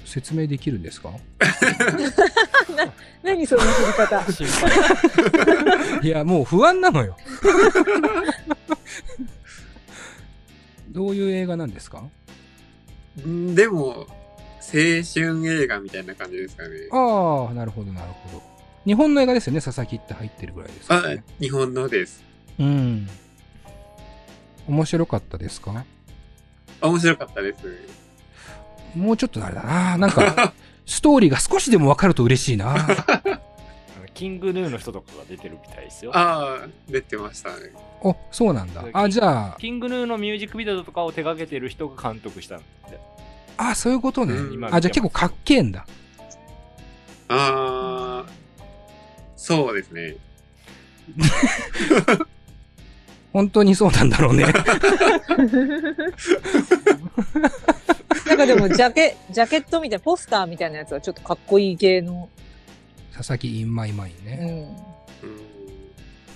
[0.06, 1.12] 説明できるんですか？
[3.24, 4.24] 何その振り方？
[6.08, 7.16] いや、もう不安なのよ。
[10.90, 12.04] どういう映画なんですか？
[13.26, 14.08] んでも、
[14.60, 14.68] 青
[15.14, 16.70] 春映画みたいな感じですかね。
[16.92, 18.44] ああ、なるほど、なるほど。
[18.86, 22.24] 日本の映画ですよね、佐々木って入ってるぐらいですよあね。、日本のです。
[22.60, 23.08] うん。
[24.68, 25.86] 面白かったですか？
[26.82, 27.58] あ面白かったです。
[28.96, 29.98] もうちょっとあれだな。
[29.98, 30.54] なんか、
[30.86, 32.76] ストーリーが少しでもわかると嬉しいな。
[34.14, 36.12] キングヌーの人とかが出てるみたいですよ。
[36.14, 37.72] ああ、出てましたね。
[38.02, 38.84] お、そうなんだ。
[38.94, 42.66] あ、じゃあ、キングヌーのミュージックビデオとかを手掛けてる人が監督したんで。
[43.58, 44.34] あ、そういうことね。
[44.34, 45.86] うん今あ、じゃあ結構かっけえんだ。
[47.30, 48.32] ああ、
[49.36, 50.18] そうですね。
[53.34, 54.46] 本当にそうなんだろうね。
[58.42, 62.30] かでも、ジャケ、 ジャケットみたいな、ポスターみたいなやつはちょっとかっこいい系の。
[63.16, 64.36] 佐々木インマイマインうね。
[64.36, 64.48] ん。
[64.48, 65.42] うん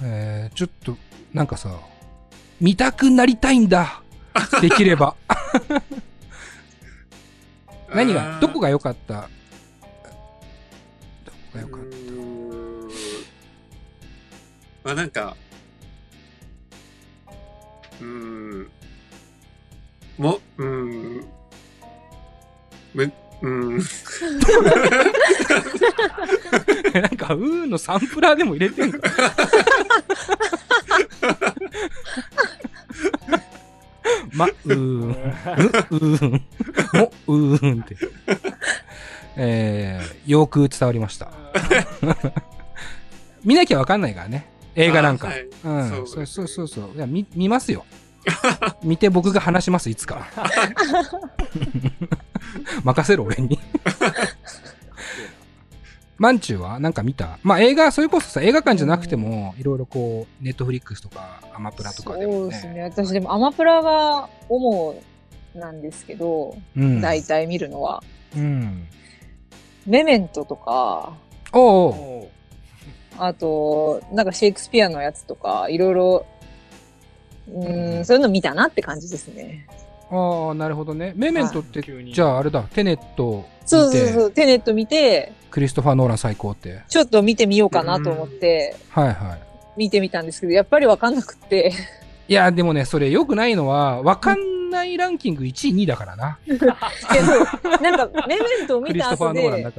[0.04, 0.98] えー、ちょっと、
[1.34, 1.80] なんかさ、
[2.60, 4.02] 見たくなりたいんだ。
[4.62, 5.16] できれば。
[7.94, 9.30] 何あが、ーどこが良かった？
[11.24, 12.90] どこが良かっうーん
[14.84, 15.36] まあなんか、
[18.02, 18.72] うーん、
[20.18, 21.26] も、うーん、
[22.96, 23.84] む、うーん、
[26.92, 29.00] た なんか、うーのサンプラーでも入れてんか。
[34.32, 35.00] ま、うーん。
[35.08, 36.32] む、うーん。
[36.94, 37.98] も、うーんって。
[39.36, 41.32] えー、よく伝わりました。
[43.44, 44.48] 見なきゃわかんないからね。
[44.76, 45.28] 映画なんか。
[45.28, 45.90] あはいうん。
[45.90, 46.92] そうそうそうそう。
[46.96, 47.86] いや、見、見ますよ。
[48.84, 50.28] 見て僕が話します、いつか。
[52.84, 53.60] 任せろ、俺に。
[56.18, 57.40] マンチューはなんか見た？
[57.44, 62.74] まあ映画、それこそさ、映画館じゃなくても、いろいろこう、ネットフリックスとか、アマプラとかでもそうですね。
[62.76, 62.84] ね。
[62.84, 64.96] 私でもアマプラが主
[65.54, 67.02] なんですけど、うん。
[67.02, 68.02] 大体見るのは。
[68.36, 68.88] うん。
[69.86, 71.18] メメントとか、
[71.52, 71.92] おうおう
[72.24, 72.30] お
[73.18, 76.26] あと、なんかシェイクスピアのやつとか、いろいろ、
[77.50, 79.68] うーん、そういうの見たなって感じですね。
[80.12, 81.14] ああ、なるほどね。
[81.16, 84.14] メメントって、じゃああれだ、テネットそう見て、そう。
[84.14, 86.82] そう、テネット見て、クリストファー・ノーラン最高って。
[86.88, 89.40] ちょっと見てみようかなと思って、はいはい。
[89.78, 91.72] 見てみたんですけど、やっぱりわかんなくって、
[92.28, 96.38] いや、でもね、それ良くないのは、わかんないランキング1位、2位だからな。
[96.46, 96.68] けど、
[97.80, 99.50] なんか、メメントをク見た後で。
[99.50, 99.72] なん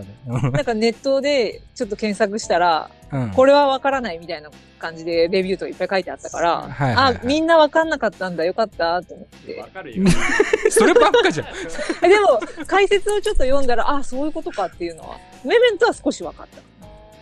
[0.64, 3.30] かネットでちょっと検索したら、うん。
[3.30, 9.68] これはわからないみたいな感じでレビューとかいっぱい書いてあったから、はいはいはいあ、みんなわかんなかったんだ、よかった、と思ってわ。
[9.68, 10.04] かるよ。
[10.70, 11.46] そればっかじゃん。
[12.02, 16.75] え でも、解説をちょっと読んだら、あ、そういうことかっていうのは、メメントは少しわかった。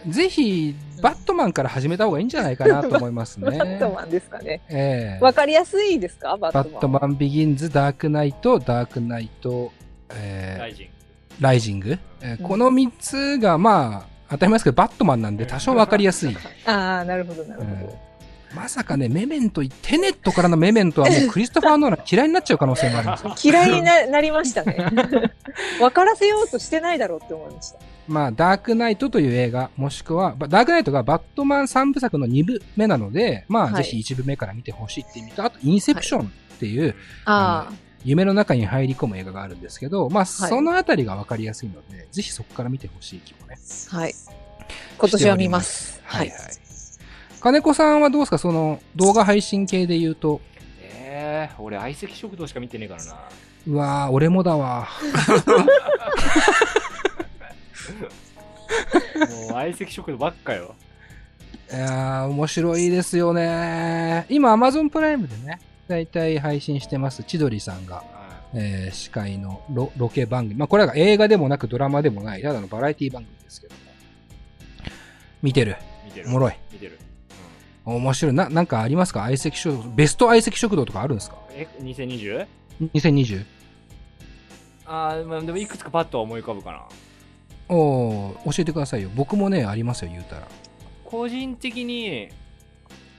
[0.08, 3.46] ぜひ、バットマンから始めた方がいいんじゃないかなと思いますね。
[3.58, 4.60] バットマンですかね。
[4.68, 6.36] ええわかりやすいですか？
[6.36, 6.72] バットマン。
[6.72, 9.72] バットマンビギンズ、ダークナイト、ダークナイト、
[10.14, 10.88] えーライジング。
[11.40, 16.36] ライジング、えーうんこの3つが、まあ、当たり前ですけど、バットマンなんで多少わかりやすい。
[16.66, 17.98] ああ、なるほど、なるほど。
[18.54, 23.52] まさかね、メメント、テネットからのメメントはもう クリストファー・ノーラン嫌いになっちゃう可能性もあるんですよ。
[23.52, 24.76] 嫌いにななりましたね。
[25.80, 27.78] 分からせようとしてないだろうって思いました。
[28.06, 37.70] まあ、ダークナイトという映画、もしくは、ばダークナイトがバットマン3部作の2部目なので、まあ、はいぜひ1部目から見てほしいっていう意味と、あと、インセプションっていう、あ
[38.04, 43.56] 夢の中に入り込む映画があるんですけど、まあ、そのあたりがわかりやすいので、ぜひそこから見てほしい気もね。
[43.92, 44.14] あ、はい。
[44.98, 46.00] 今年は見ます。
[46.04, 46.30] はいい。
[46.30, 46.52] ははい。
[47.40, 48.38] 金子さんはどうですか？
[48.38, 50.40] その動画配信系で言うと。
[50.80, 53.16] えー、俺相席食堂しか見てねえからな
[53.66, 54.86] うわー、俺もだわ。
[59.40, 60.74] もう相席食堂ばっかよ
[61.72, 64.26] いやー、面白いですよね。
[64.28, 68.04] 今、Amazon プライムでね、だいたい配信してます、千鳥さんが、
[68.54, 70.54] えー司会のロロケ番組。
[70.56, 73.80] まあ、これは映画でもなくドラマでもない、ただのバラエティ番組ですけども。
[75.42, 75.76] 見てる。
[76.04, 76.56] 見てるおもろい。
[76.72, 76.98] 見てる、
[77.84, 78.34] 面白い。
[78.34, 79.20] な、なんかありますか？
[79.22, 79.90] 相席食堂。
[79.90, 81.36] ベスト相席食堂とかあるんですか？
[81.50, 81.52] う？
[81.52, 82.46] ん、え 2020?
[82.94, 83.44] 2020?
[84.86, 86.82] あー、まあでもいくつかパッとは思い浮かぶかな
[87.68, 89.10] おー教えてくださいよ。
[89.14, 90.48] 僕もね、ありますよ、言うたら。
[91.04, 92.28] 個人的に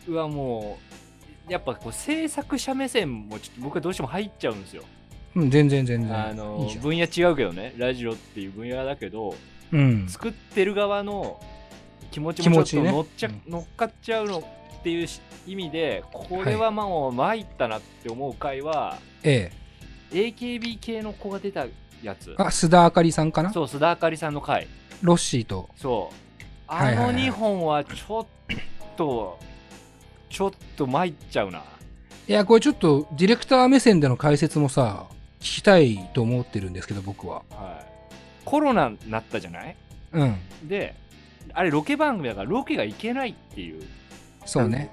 [0.07, 0.77] うわも
[1.49, 4.83] うやっぱこう制作者目線もちょっと僕はどうしても入っちゃうんですよ、
[5.35, 6.27] うん、全然全然。
[6.29, 9.35] あの分野違うけどねラジオっていう分野だけど
[9.71, 10.07] うん。
[10.07, 11.39] 作ってる側の
[12.11, 19.51] 気持ちもちょっと乗っちゃ、ね乗っかっちゃうのっていうし意味でこれはもう参ったなって思う回は、え
[20.11, 21.65] AKB 系の子が出た
[22.05, 22.35] やつえ。
[22.37, 23.51] あ、須田あかりさんかな？
[23.51, 24.67] そう須田あかりさんの回
[25.01, 25.69] ロッシーと。
[25.75, 26.15] そう
[26.67, 28.25] あの2本はちょっ
[28.97, 29.39] と
[30.29, 31.63] ちょっと参っちゃうな
[32.27, 35.05] いや、これちょっと、ディレクター目線での解説もさ、
[35.39, 37.43] 聞きたいと思ってるんですけど、僕は。
[37.51, 37.85] はい、
[38.43, 39.75] コロナになったじゃない？
[40.13, 40.35] うん。
[40.67, 40.95] で
[41.53, 43.83] あれロケ番組だからロケが行けないっていう
[44.45, 44.89] そうね。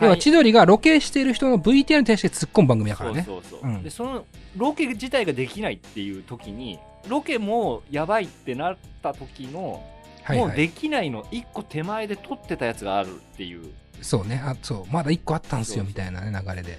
[0.00, 3.24] うん要は、千鳥がロケしてる人の VTR に対して突っ込む番組だからね。
[3.26, 4.24] そうそうそう、うんでその
[4.56, 9.82] ロケ自体ができないっていう時にロケもやばいってなった時の、
[10.24, 10.46] はいはい。
[10.48, 14.40] もうできないの1個手前で撮ってたやつがあるっていうそうね。
[14.44, 14.92] あ、そう。
[14.92, 16.78] まだ一個あったんすよ、みたいなね、流れで。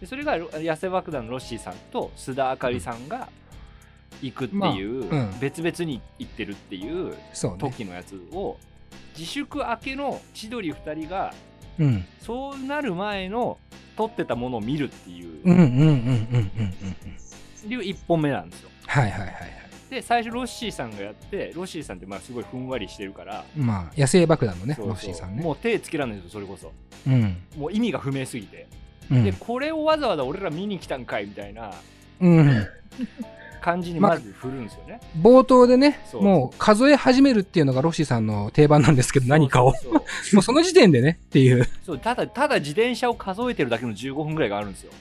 [0.00, 3.28] でそれが痩せ爆弾のロッシーさんと須田あかりさんが
[4.20, 7.14] 行くっていう、まあうん別々に行ってるっていう。
[7.58, 8.58] 時のやつを
[9.16, 11.32] 自粛明けの千鳥2人が
[11.78, 12.04] うん。
[12.20, 13.58] そうなる前の
[13.96, 16.74] 撮ってたものを見るっていう,、うんうんうんうんうんうん
[17.64, 17.72] うん。
[17.72, 19.34] いう1本目なんですよはいはいはいはい。
[19.90, 25.42] で最初ロッシーさんがやってロッシーさんってまあすごいふんわりしてるからまあ、野生爆弾のね、ロッシーさんね。
[25.42, 26.72] もう手つけらんないんですよそれこそ
[27.06, 27.36] うん。
[27.56, 28.66] もう意味が不明すぎて、
[29.10, 31.72] うんでこれをわざわざ俺ら見に来たんかいみたいな
[32.20, 32.66] うん。
[33.66, 39.74] 感じにまず振るんですよね、冒頭でね、もう数え始めるっていうのがロッシーさんの定番なんですけど、何かを。
[40.32, 41.68] もうその時点でね、っていう。
[41.84, 44.92] そうただただ自転車を数えてるだけの15分ぐらいがあるんですよ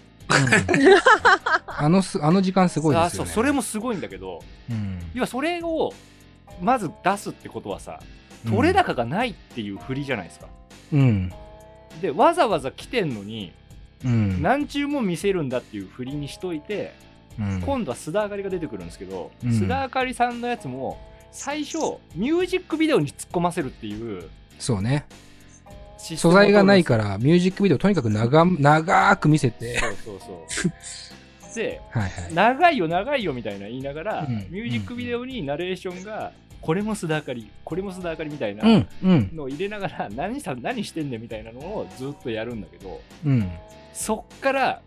[1.67, 3.23] あのす、あの時間すごいですよね。
[3.23, 5.93] あそうそれもすごいんだけどうん、要はそれを
[6.59, 7.99] まず出すってことはさ
[8.49, 10.47] 取れ高がないっていう振りじゃないですか、
[10.91, 11.31] うん。
[12.01, 13.53] でわざわざ来てんのに
[14.03, 14.41] うん。
[14.41, 17.05] 何注も見せるんだっていう振りにしといて、うん
[17.37, 19.49] 今度は須田あかりが出てくるんですけど、うん。
[19.49, 20.97] 須田あかりさんのやつも
[21.31, 21.77] 最初
[22.15, 25.05] ミュージックビデオに突っ込ませるっていうそうね。
[25.97, 30.71] 素材がない取から、ミュージックビデオとにかく長、長く見せて、そうそうそう。
[31.55, 32.33] ではいはい。
[32.33, 34.47] 長いよ長いよみたいな言いながら、うん。
[34.49, 43.49] ミュージックビデオにナレーションがこれも須田あかりこれも須田あかりみたいなうん、うん、のを入れながら何さ何してんねんみたいなのをずっとやるんだけどうん。
[43.93, 44.81] そっから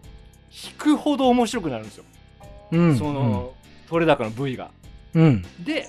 [0.51, 2.05] 引くほど面白くなるんですよ、
[2.71, 2.97] うん。
[2.97, 3.53] その
[3.89, 4.71] 取れ高の部位が。
[5.15, 5.65] うん、うん。
[5.65, 5.89] で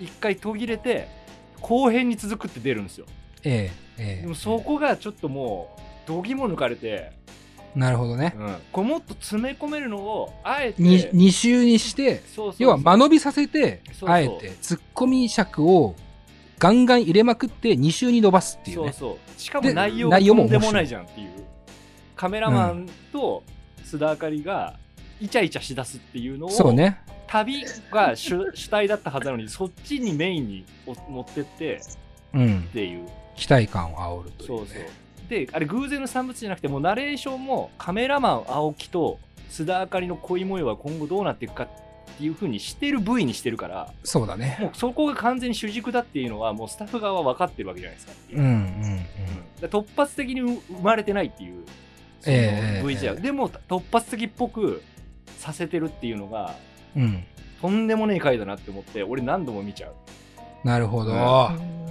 [0.00, 1.08] 一回途切れて
[1.60, 3.06] 後編に続くって出るんですよ
[3.44, 4.22] ええ、ええ。
[4.22, 7.12] でもそこがちょっともう度肝抜かれて、
[7.74, 8.34] なるほどね。
[8.36, 12.22] うん、これもっと詰め込めるのをあえてに二週にして、
[12.58, 15.94] 要は間延びさせて、あえて、ツッコミ尺を
[16.58, 18.92] ガンガン入れまくって2週に伸ばすっていうね。
[18.92, 21.30] そうそうしかも内容もとんでもないじゃんっていう
[22.14, 23.42] カメラマンと
[23.84, 24.78] 須田あかりが
[25.22, 26.98] イチャイチャしだすっていうのをそうね。
[27.28, 31.80] 旅が主 主体だったはずなのにそっちにメインにお持ってって
[32.34, 32.72] うんっ。
[32.72, 34.56] ていう期待感を煽るという、ね。
[34.58, 41.68] そうそうであれ偶然の産物じゃなくてもうナレーションもカメラマン青木と須田あかりの恋模様は今後どうなっていくかっ
[42.18, 44.58] ていう風にしてる部位にしてるからそうだね。
[44.60, 49.60] もうそこが完全に主軸だっていうのはもうスタッフ側は分かってるわけじゃないですかううん、うん、うん。
[49.60, 51.64] で突発的に生まれてないっていう
[52.22, 54.82] そのええ V 字、でも突発的っぽく
[55.42, 56.54] させてるっていうのが
[56.96, 57.24] うん。
[57.60, 59.94] とんでもねえ回だなって思って俺何度も見ちゃう
[60.64, 61.12] なるほど。
[61.12, 61.18] うんう
[61.68, 61.82] ん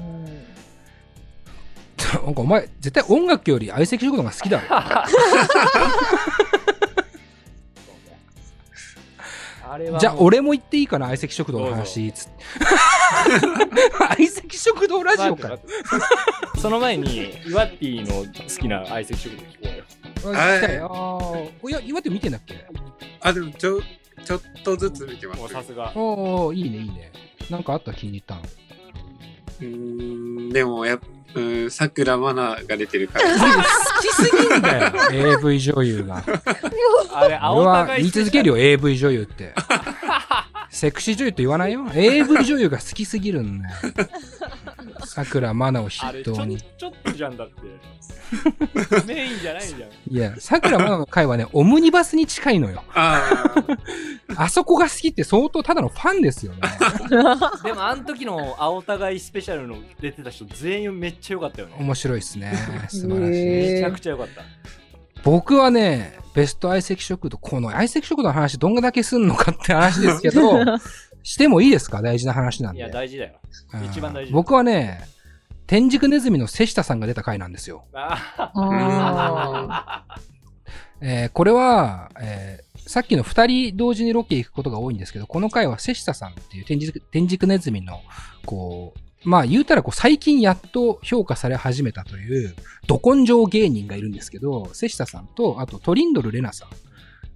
[2.24, 4.68] なんかお前、絶対音楽より相席食堂が好きだろ。
[9.98, 12.12] じゃあ俺も言っていいかな、相席食堂の話。
[12.12, 12.44] つって
[13.98, 15.58] 相席食堂ラジオか
[16.62, 19.84] その前に、イワッティの好きな相席食堂聞こうよ。
[20.26, 22.66] あ来たよあーいや、岩手見てんだっけ？
[23.22, 23.82] あ、でもちょ、
[24.24, 25.50] ちょっとずつ見てますもう。
[25.50, 25.92] さすが。
[25.96, 27.12] おおいいね、いいね。
[27.50, 27.94] なんかあった？
[27.94, 28.42] 気に入ったの。
[28.42, 31.00] うーん、でもやっ
[31.34, 33.26] うーん、さくらまなが出てるから。
[33.34, 36.24] 好きすぎんだよ、AV 女優が。
[37.14, 39.54] あれ、俺青は言い続けるよ、AV 女優って。
[40.70, 41.86] セクシー女優って言わないよ。
[41.94, 43.76] AV 女優が好きすぎるんだよ。
[45.12, 46.58] さくらまなをあれ、ちょ筆頭に。
[46.58, 47.54] ちょっとじゃんだって。
[49.06, 49.90] メインじゃないじゃん。
[50.10, 52.82] いや、さくらまなの回はね、オムニバスに近いのよ。
[52.94, 53.54] あ
[54.38, 56.62] あ、あそこが好きって相当ただのファンですよね。
[57.62, 61.76] でも、あの時の青互いスペシャルの出てた人、全員めっちゃ良かったよね。
[61.78, 62.54] 面白いですね。
[62.88, 63.46] 素晴らしい。
[63.46, 64.44] めちゃくちゃ良かった。
[65.26, 70.64] 僕はね、ベスト相席食堂、この相席食堂の話どんだけすんのかって話ですけど、
[71.24, 72.02] してもいいですか？
[72.02, 72.80] 大事な話なんで。
[72.80, 73.40] いや、大事だよ。
[73.74, 75.02] うん一番大事僕はね、
[75.68, 77.86] 天竺ネズミの瀬下さんが出た回なんですよ。
[77.94, 80.06] ああ
[81.02, 88.02] えーこれは、えーさっきの二人同時にロケ行くことが多いんですけど、この回は瀬下さんっていう天竺天竺ネズミの、
[88.46, 92.56] こう、まあ言うたらこう最近やっと評価され始めたという、
[92.88, 96.70] ど根性芸人がいるんですけど、瀬下さんと、あとトリンドルレナさん、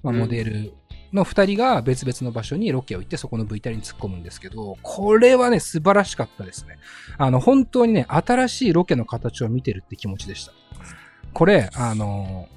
[0.02, 0.74] まあ、うんモデル
[1.16, 6.78] の二人が別々の場所にロケを行ってそこの VTR に突っ込むんですけど、これはね、素晴らしかったですね。
[7.18, 10.54] あの、本当にね、新しいロケの形を見てるって気持ちでした。
[11.34, 12.48] これ、あの、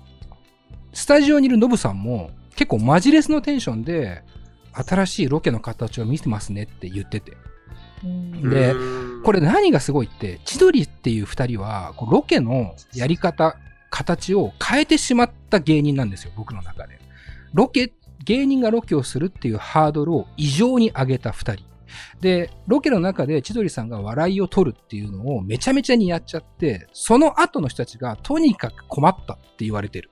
[0.92, 4.22] スタジオにいるノブさんも結構マジレスのテンションで、
[4.72, 7.36] 新しいロケの形を見てますねって言ってて。
[8.04, 13.56] ーでうんこれ何がすごいって、千鳥っていう二人は、こうロケのやり方、
[13.90, 16.98] 形を変えてしまった芸人なんですよ、僕の中で。
[17.52, 17.92] ロケ、
[18.24, 21.64] 芸人がロケをするっていうハードルを異常に上げた二人。
[22.20, 30.10] で、ロケの中で千鳥さんが笑いを取るっていうのをめちゃめちゃにやっちゃって、その後の人たちがとにかく困ったって言われてる。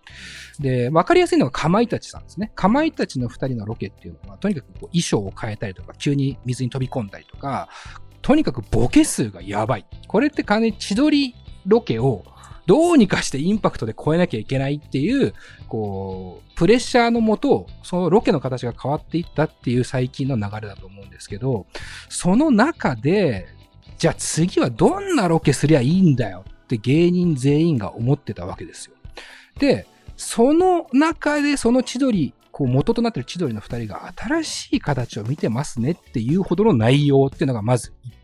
[0.59, 2.52] で、わかりやすいのがかまいたちさんですね。
[2.54, 7.68] かまいたちの二人のロケっていうのは、とにかくこう衣装を変えたりとか、急に水に飛び込んだりとか、
[8.22, 9.86] とにかくボケ数がやばい。
[10.09, 11.34] これって完全に千鳥
[11.66, 12.24] ロケを
[12.67, 15.35] どうにかしてインパクトで超えなきゃいけないっていう、
[15.69, 21.67] こう、プレッシャーのもと、そのロケの形が変わっていったっていう最近の流れだと思うんですけど、
[22.09, 23.47] その中で、
[23.99, 28.97] じゃあ次はどんなロケすりゃいいんだよって芸人全員が思ってたわけですよ。
[29.59, 29.87] で、
[30.17, 38.16] その中でその千鳥、こう元となっている千鳥の二人が新しい形を見てますねっていうほどの内容っていうのがまず一。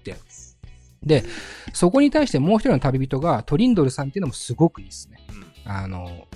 [1.05, 1.25] で、
[1.73, 5.19] そこに対してもう一人の旅人がトリンドルさんっていうのもすごくいいですね。
[5.65, 6.27] あの、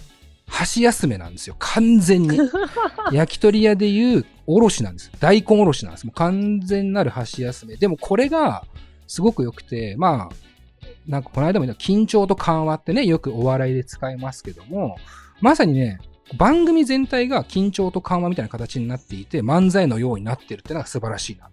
[0.46, 1.56] 箸休めなんですよ。
[1.58, 2.38] 完全に。
[3.12, 5.10] 焼き鳥屋でいうおろしなんです。
[5.20, 6.06] 大根おろしなんです。
[6.06, 7.76] もう完全なる箸休め。
[7.76, 8.64] でもこれが
[9.06, 10.36] すごく良くて、まあ、
[11.06, 14.96] なんかこの間も緊張と緩和ってね、よくお笑いで使いますけども、
[15.40, 16.00] まさにね、
[16.36, 21.50] 番組全体が緊張と緩和みたいな形になっていて、漫才のようになってるってのが素晴らしいなと。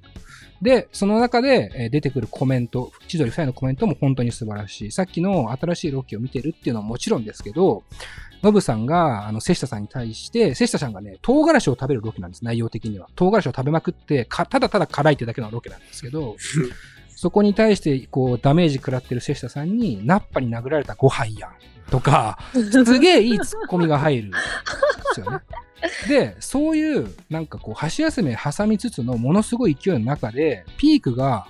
[0.62, 4.92] で、その中でえー出てくるコメント、千鳥二人のコメントも本当に素晴らしい。
[4.92, 7.84] さっきの新しいロケを見てるっていうのはもちろんですけど、
[8.42, 13.10] ノブさんが、あの、セシタさんに対して、セシタさんがね、唐辛子を食べるロケなんです、内容的には。
[13.16, 16.36] 唐辛子を食べまくって、かただただ辛いってだけのロケなんですけど、
[17.16, 21.52] そこに対して、こう、ダメージ食らってるセシタさんに、ナッパに殴られたご飯やん。
[21.94, 24.38] とか、すげえいいツッコミが入るんで
[25.14, 25.40] すよね。
[26.08, 31.46] で、そういう、なんかこう、箸休め挟みつつのものすごい勢いの中で、ピークが、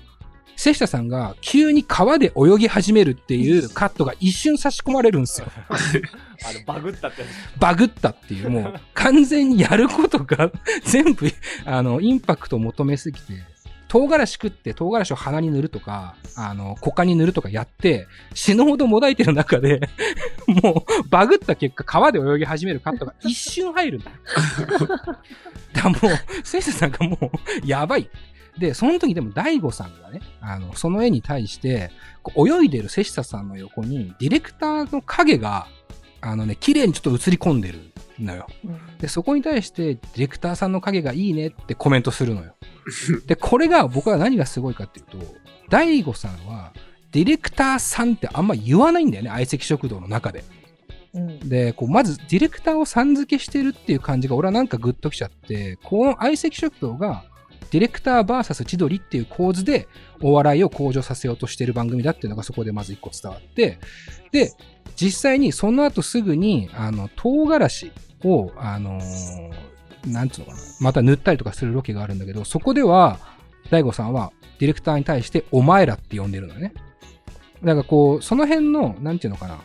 [0.58, 5.48] 瀬下さんが急に川で泳ぎ始めるっていうカットが一瞬差し込まれるんですよ。
[5.66, 7.24] あのバグったって
[7.58, 10.52] バグったっていう、もう完全にやることが
[10.84, 11.32] 全部、
[11.64, 13.34] あの、インパクトを求めすぎて、
[13.94, 19.82] 唐辛子食って唐辛子を鼻に塗るとか、あの、股間に塗るとかやって、死ぬほどもだいてる中で、
[20.64, 24.18] もうバグった結果、川で泳ぎ始めるカットが一瞬入るん だよ。
[25.74, 26.00] だもう、
[26.44, 28.10] セイさんがもう、やばい。
[28.58, 31.92] で、その時でも大悟さんがね、あの、その絵に対して、
[32.36, 35.68] 泳いでる瀬下さんの横に、ディレクターの影が、
[36.20, 38.48] あのね、綺麗にちょっと映り込んでるのよ。
[39.00, 42.56] で、そこに対して、ディレクターさんの影がいいねってコメントするのよ。
[43.28, 45.18] で、これが僕は何がすごいかっていうと、
[45.70, 46.74] 大悟さんは、
[47.12, 50.44] ディレクターさんってあんま言わないんだよね、相席食堂の中で。
[51.14, 57.26] うんで、こう、まずディレクターをさん付けしてるっていう感じが俺はなんかグッときちゃって、この相席食堂が、
[57.70, 59.88] ディレクター VS 千鳥っていう構図で
[60.22, 63.80] お笑いを向上させようとしてる番組だっていうのがそこでまず一個伝わって、
[64.32, 64.54] で、
[64.96, 67.92] 実際にその後すぐに、あの、唐辛子
[68.24, 69.74] を、あのー
[70.08, 73.20] なんつうのかな、また塗ったりとかするロケがあるんだけど、そこでは、
[73.70, 76.74] 大悟さんはディレクターに対してお前らって呼んでるのね。
[77.64, 79.62] だかこう、その辺の、なんていうのかな。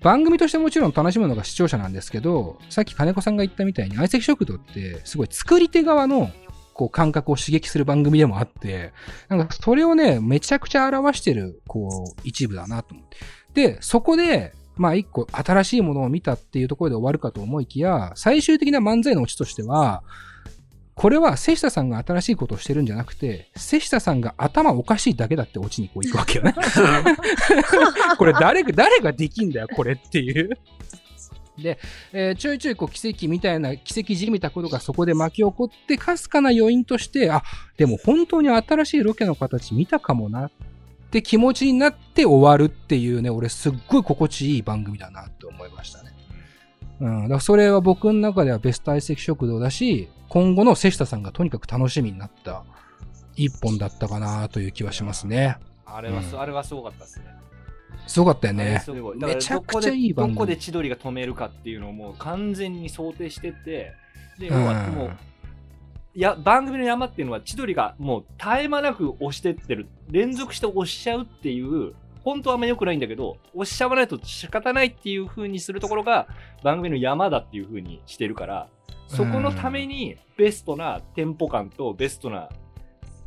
[0.00, 6.30] 番組としてもちろん楽しむのが視聴者なんですけど、さっき金子さんが言ったみたいに、相席食堂ってすごい作り手側の
[6.74, 8.92] こう感覚を刺激する番組でもあって、
[9.28, 13.16] なんかそれをね、めちゃくちゃ表してる、こう、一部だなと思って。
[13.54, 20.02] で、そこで、まあ一個新しいものを見たっていうところで終わるかと思いきや、最終的な漫才のオチとしては、
[20.94, 26.54] これは瀬下さんが新しいことをしてるんじゃなくて、瀬下さんが頭おかしいだけだってオチにこう行くわけよね。
[28.18, 30.50] これ誰が、誰ができんだよ、これっていう。
[31.58, 31.78] で、
[32.12, 37.42] えーちょいちょいこう奇跡みたいな、奇跡じみたことがそこで巻き起こって、かすかな余韻として、あ、
[37.76, 40.50] でも本当に新しいロケの形見たかもなっ
[41.12, 46.12] て気持ちになって終わるっていうね、俺すっごい心地いい番組だなって思いましたね。
[47.00, 52.64] うん、だからそれは僕の中ではベスト相席食堂だし、今後の瀬下さんがとにかく楽しみになった
[53.36, 55.58] 一本だったかなという気はしますね。
[55.84, 57.26] あれはす、うんあれはすごかったですね。
[58.06, 58.82] すごかったよね。
[59.16, 63.94] めちゃくちゃいい番組どこで千鳥が止めるかっていうのをもう完全に想定してて、
[64.38, 64.58] で、うん
[64.94, 65.10] もう、い
[66.20, 69.88] や、番組の山っていうのは千鳥がもう絶え間なく押してってる。
[70.10, 76.28] 連続して押しちゃうっていう、本当はあんま良くないんだけど、押しちゃわないと仕方ないっていう風にするところが
[76.62, 78.68] 番組の山だっていう風にしてるから、
[79.08, 82.48] そこのためにベストなテンポ感とベストな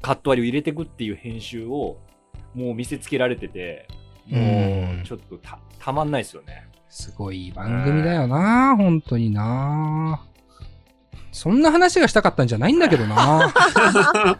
[0.01, 1.97] カット割りを入れていくっていう編集を
[2.53, 3.88] もう見せつけられてて、
[4.27, 6.67] もうんうちょっとたたまんないですよね。
[6.89, 10.25] すごい番組だよな、本当にな。
[11.36, 13.53] そんな話がしたかったんじゃないんだけどな。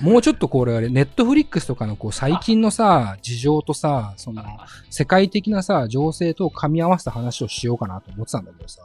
[0.00, 4.44] もうちょっとこれ、ネットフリックスとかのこう最近のさ、事情とさ、その、
[4.88, 8.82] 世界的なさ、情勢と噛み合わせた話をしようかなと思ってたんだけどさ。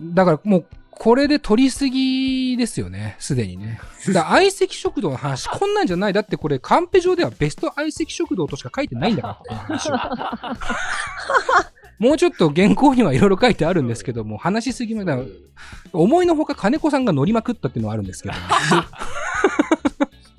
[0.00, 3.80] だからもう、これで取りすぎですよね、すでにね。
[4.08, 6.12] だから相席食堂の話、こんなんじゃない。
[6.12, 10.56] だってこれ、カンペ上ではベスト相席食堂としか書いてないんだから、この話は。
[11.98, 15.16] もうちょっと原稿にはいろいろ書いてあるんですけども、話しすぎまで、
[15.92, 18.34] 思いのほか金子さんが乗りまくったっていうのはあるんですけど、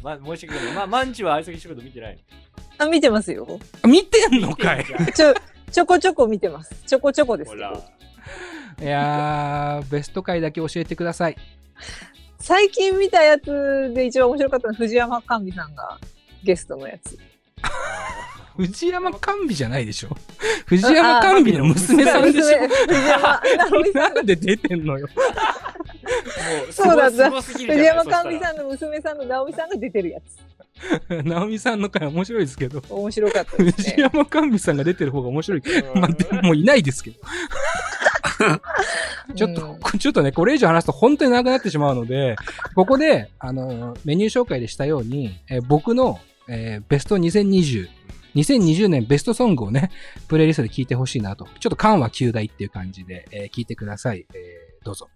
[0.03, 0.73] ま、申し訳ない。
[0.75, 2.17] ま、マンチは相席仕事見てない
[2.77, 3.47] あ、見てますよ。
[3.85, 4.85] 見てんのかい
[5.15, 5.33] ちょ、
[5.71, 6.75] ちょこちょこ見てます。
[6.85, 7.51] ちょこちょこです。
[8.79, 11.37] いやー、ベスト回だけ教えてください。
[12.39, 15.97] 最近見たやつで一番面白かったのは藤山甘美さんが
[16.43, 17.17] ゲストのやつ。
[18.57, 20.09] 藤山甘美じゃないでしょ？
[20.65, 22.43] 藤山甘美の娘さんでしょ？
[22.43, 25.07] さん なんで出てんのよ。
[25.07, 25.23] も
[26.69, 30.37] うそうだすごすぎるじ藤山甘美さんの娘さんの直美さんが出てるやつ。
[31.23, 33.95] 直美さんの回面白いですけど、面白かったです藤ね。
[34.13, 35.61] 山甘美さんが出てる方が面白い。
[35.95, 37.17] まあ、でももういないですけど。
[39.35, 42.35] ちょっと、うんちょっとね、これ以上話すと本当に長くなってしまうので、
[42.75, 47.87] ここで、あの、メニュー紹介でしたように、えー僕の、えーベスト2020、
[48.37, 49.91] 2020年ベストソングをね、
[50.27, 51.45] プレイリストで聴いてほしいなと。
[51.59, 54.25] ちょっと緩和9大っていう感じで、えー聞いてください。
[54.33, 55.09] えーどうぞ。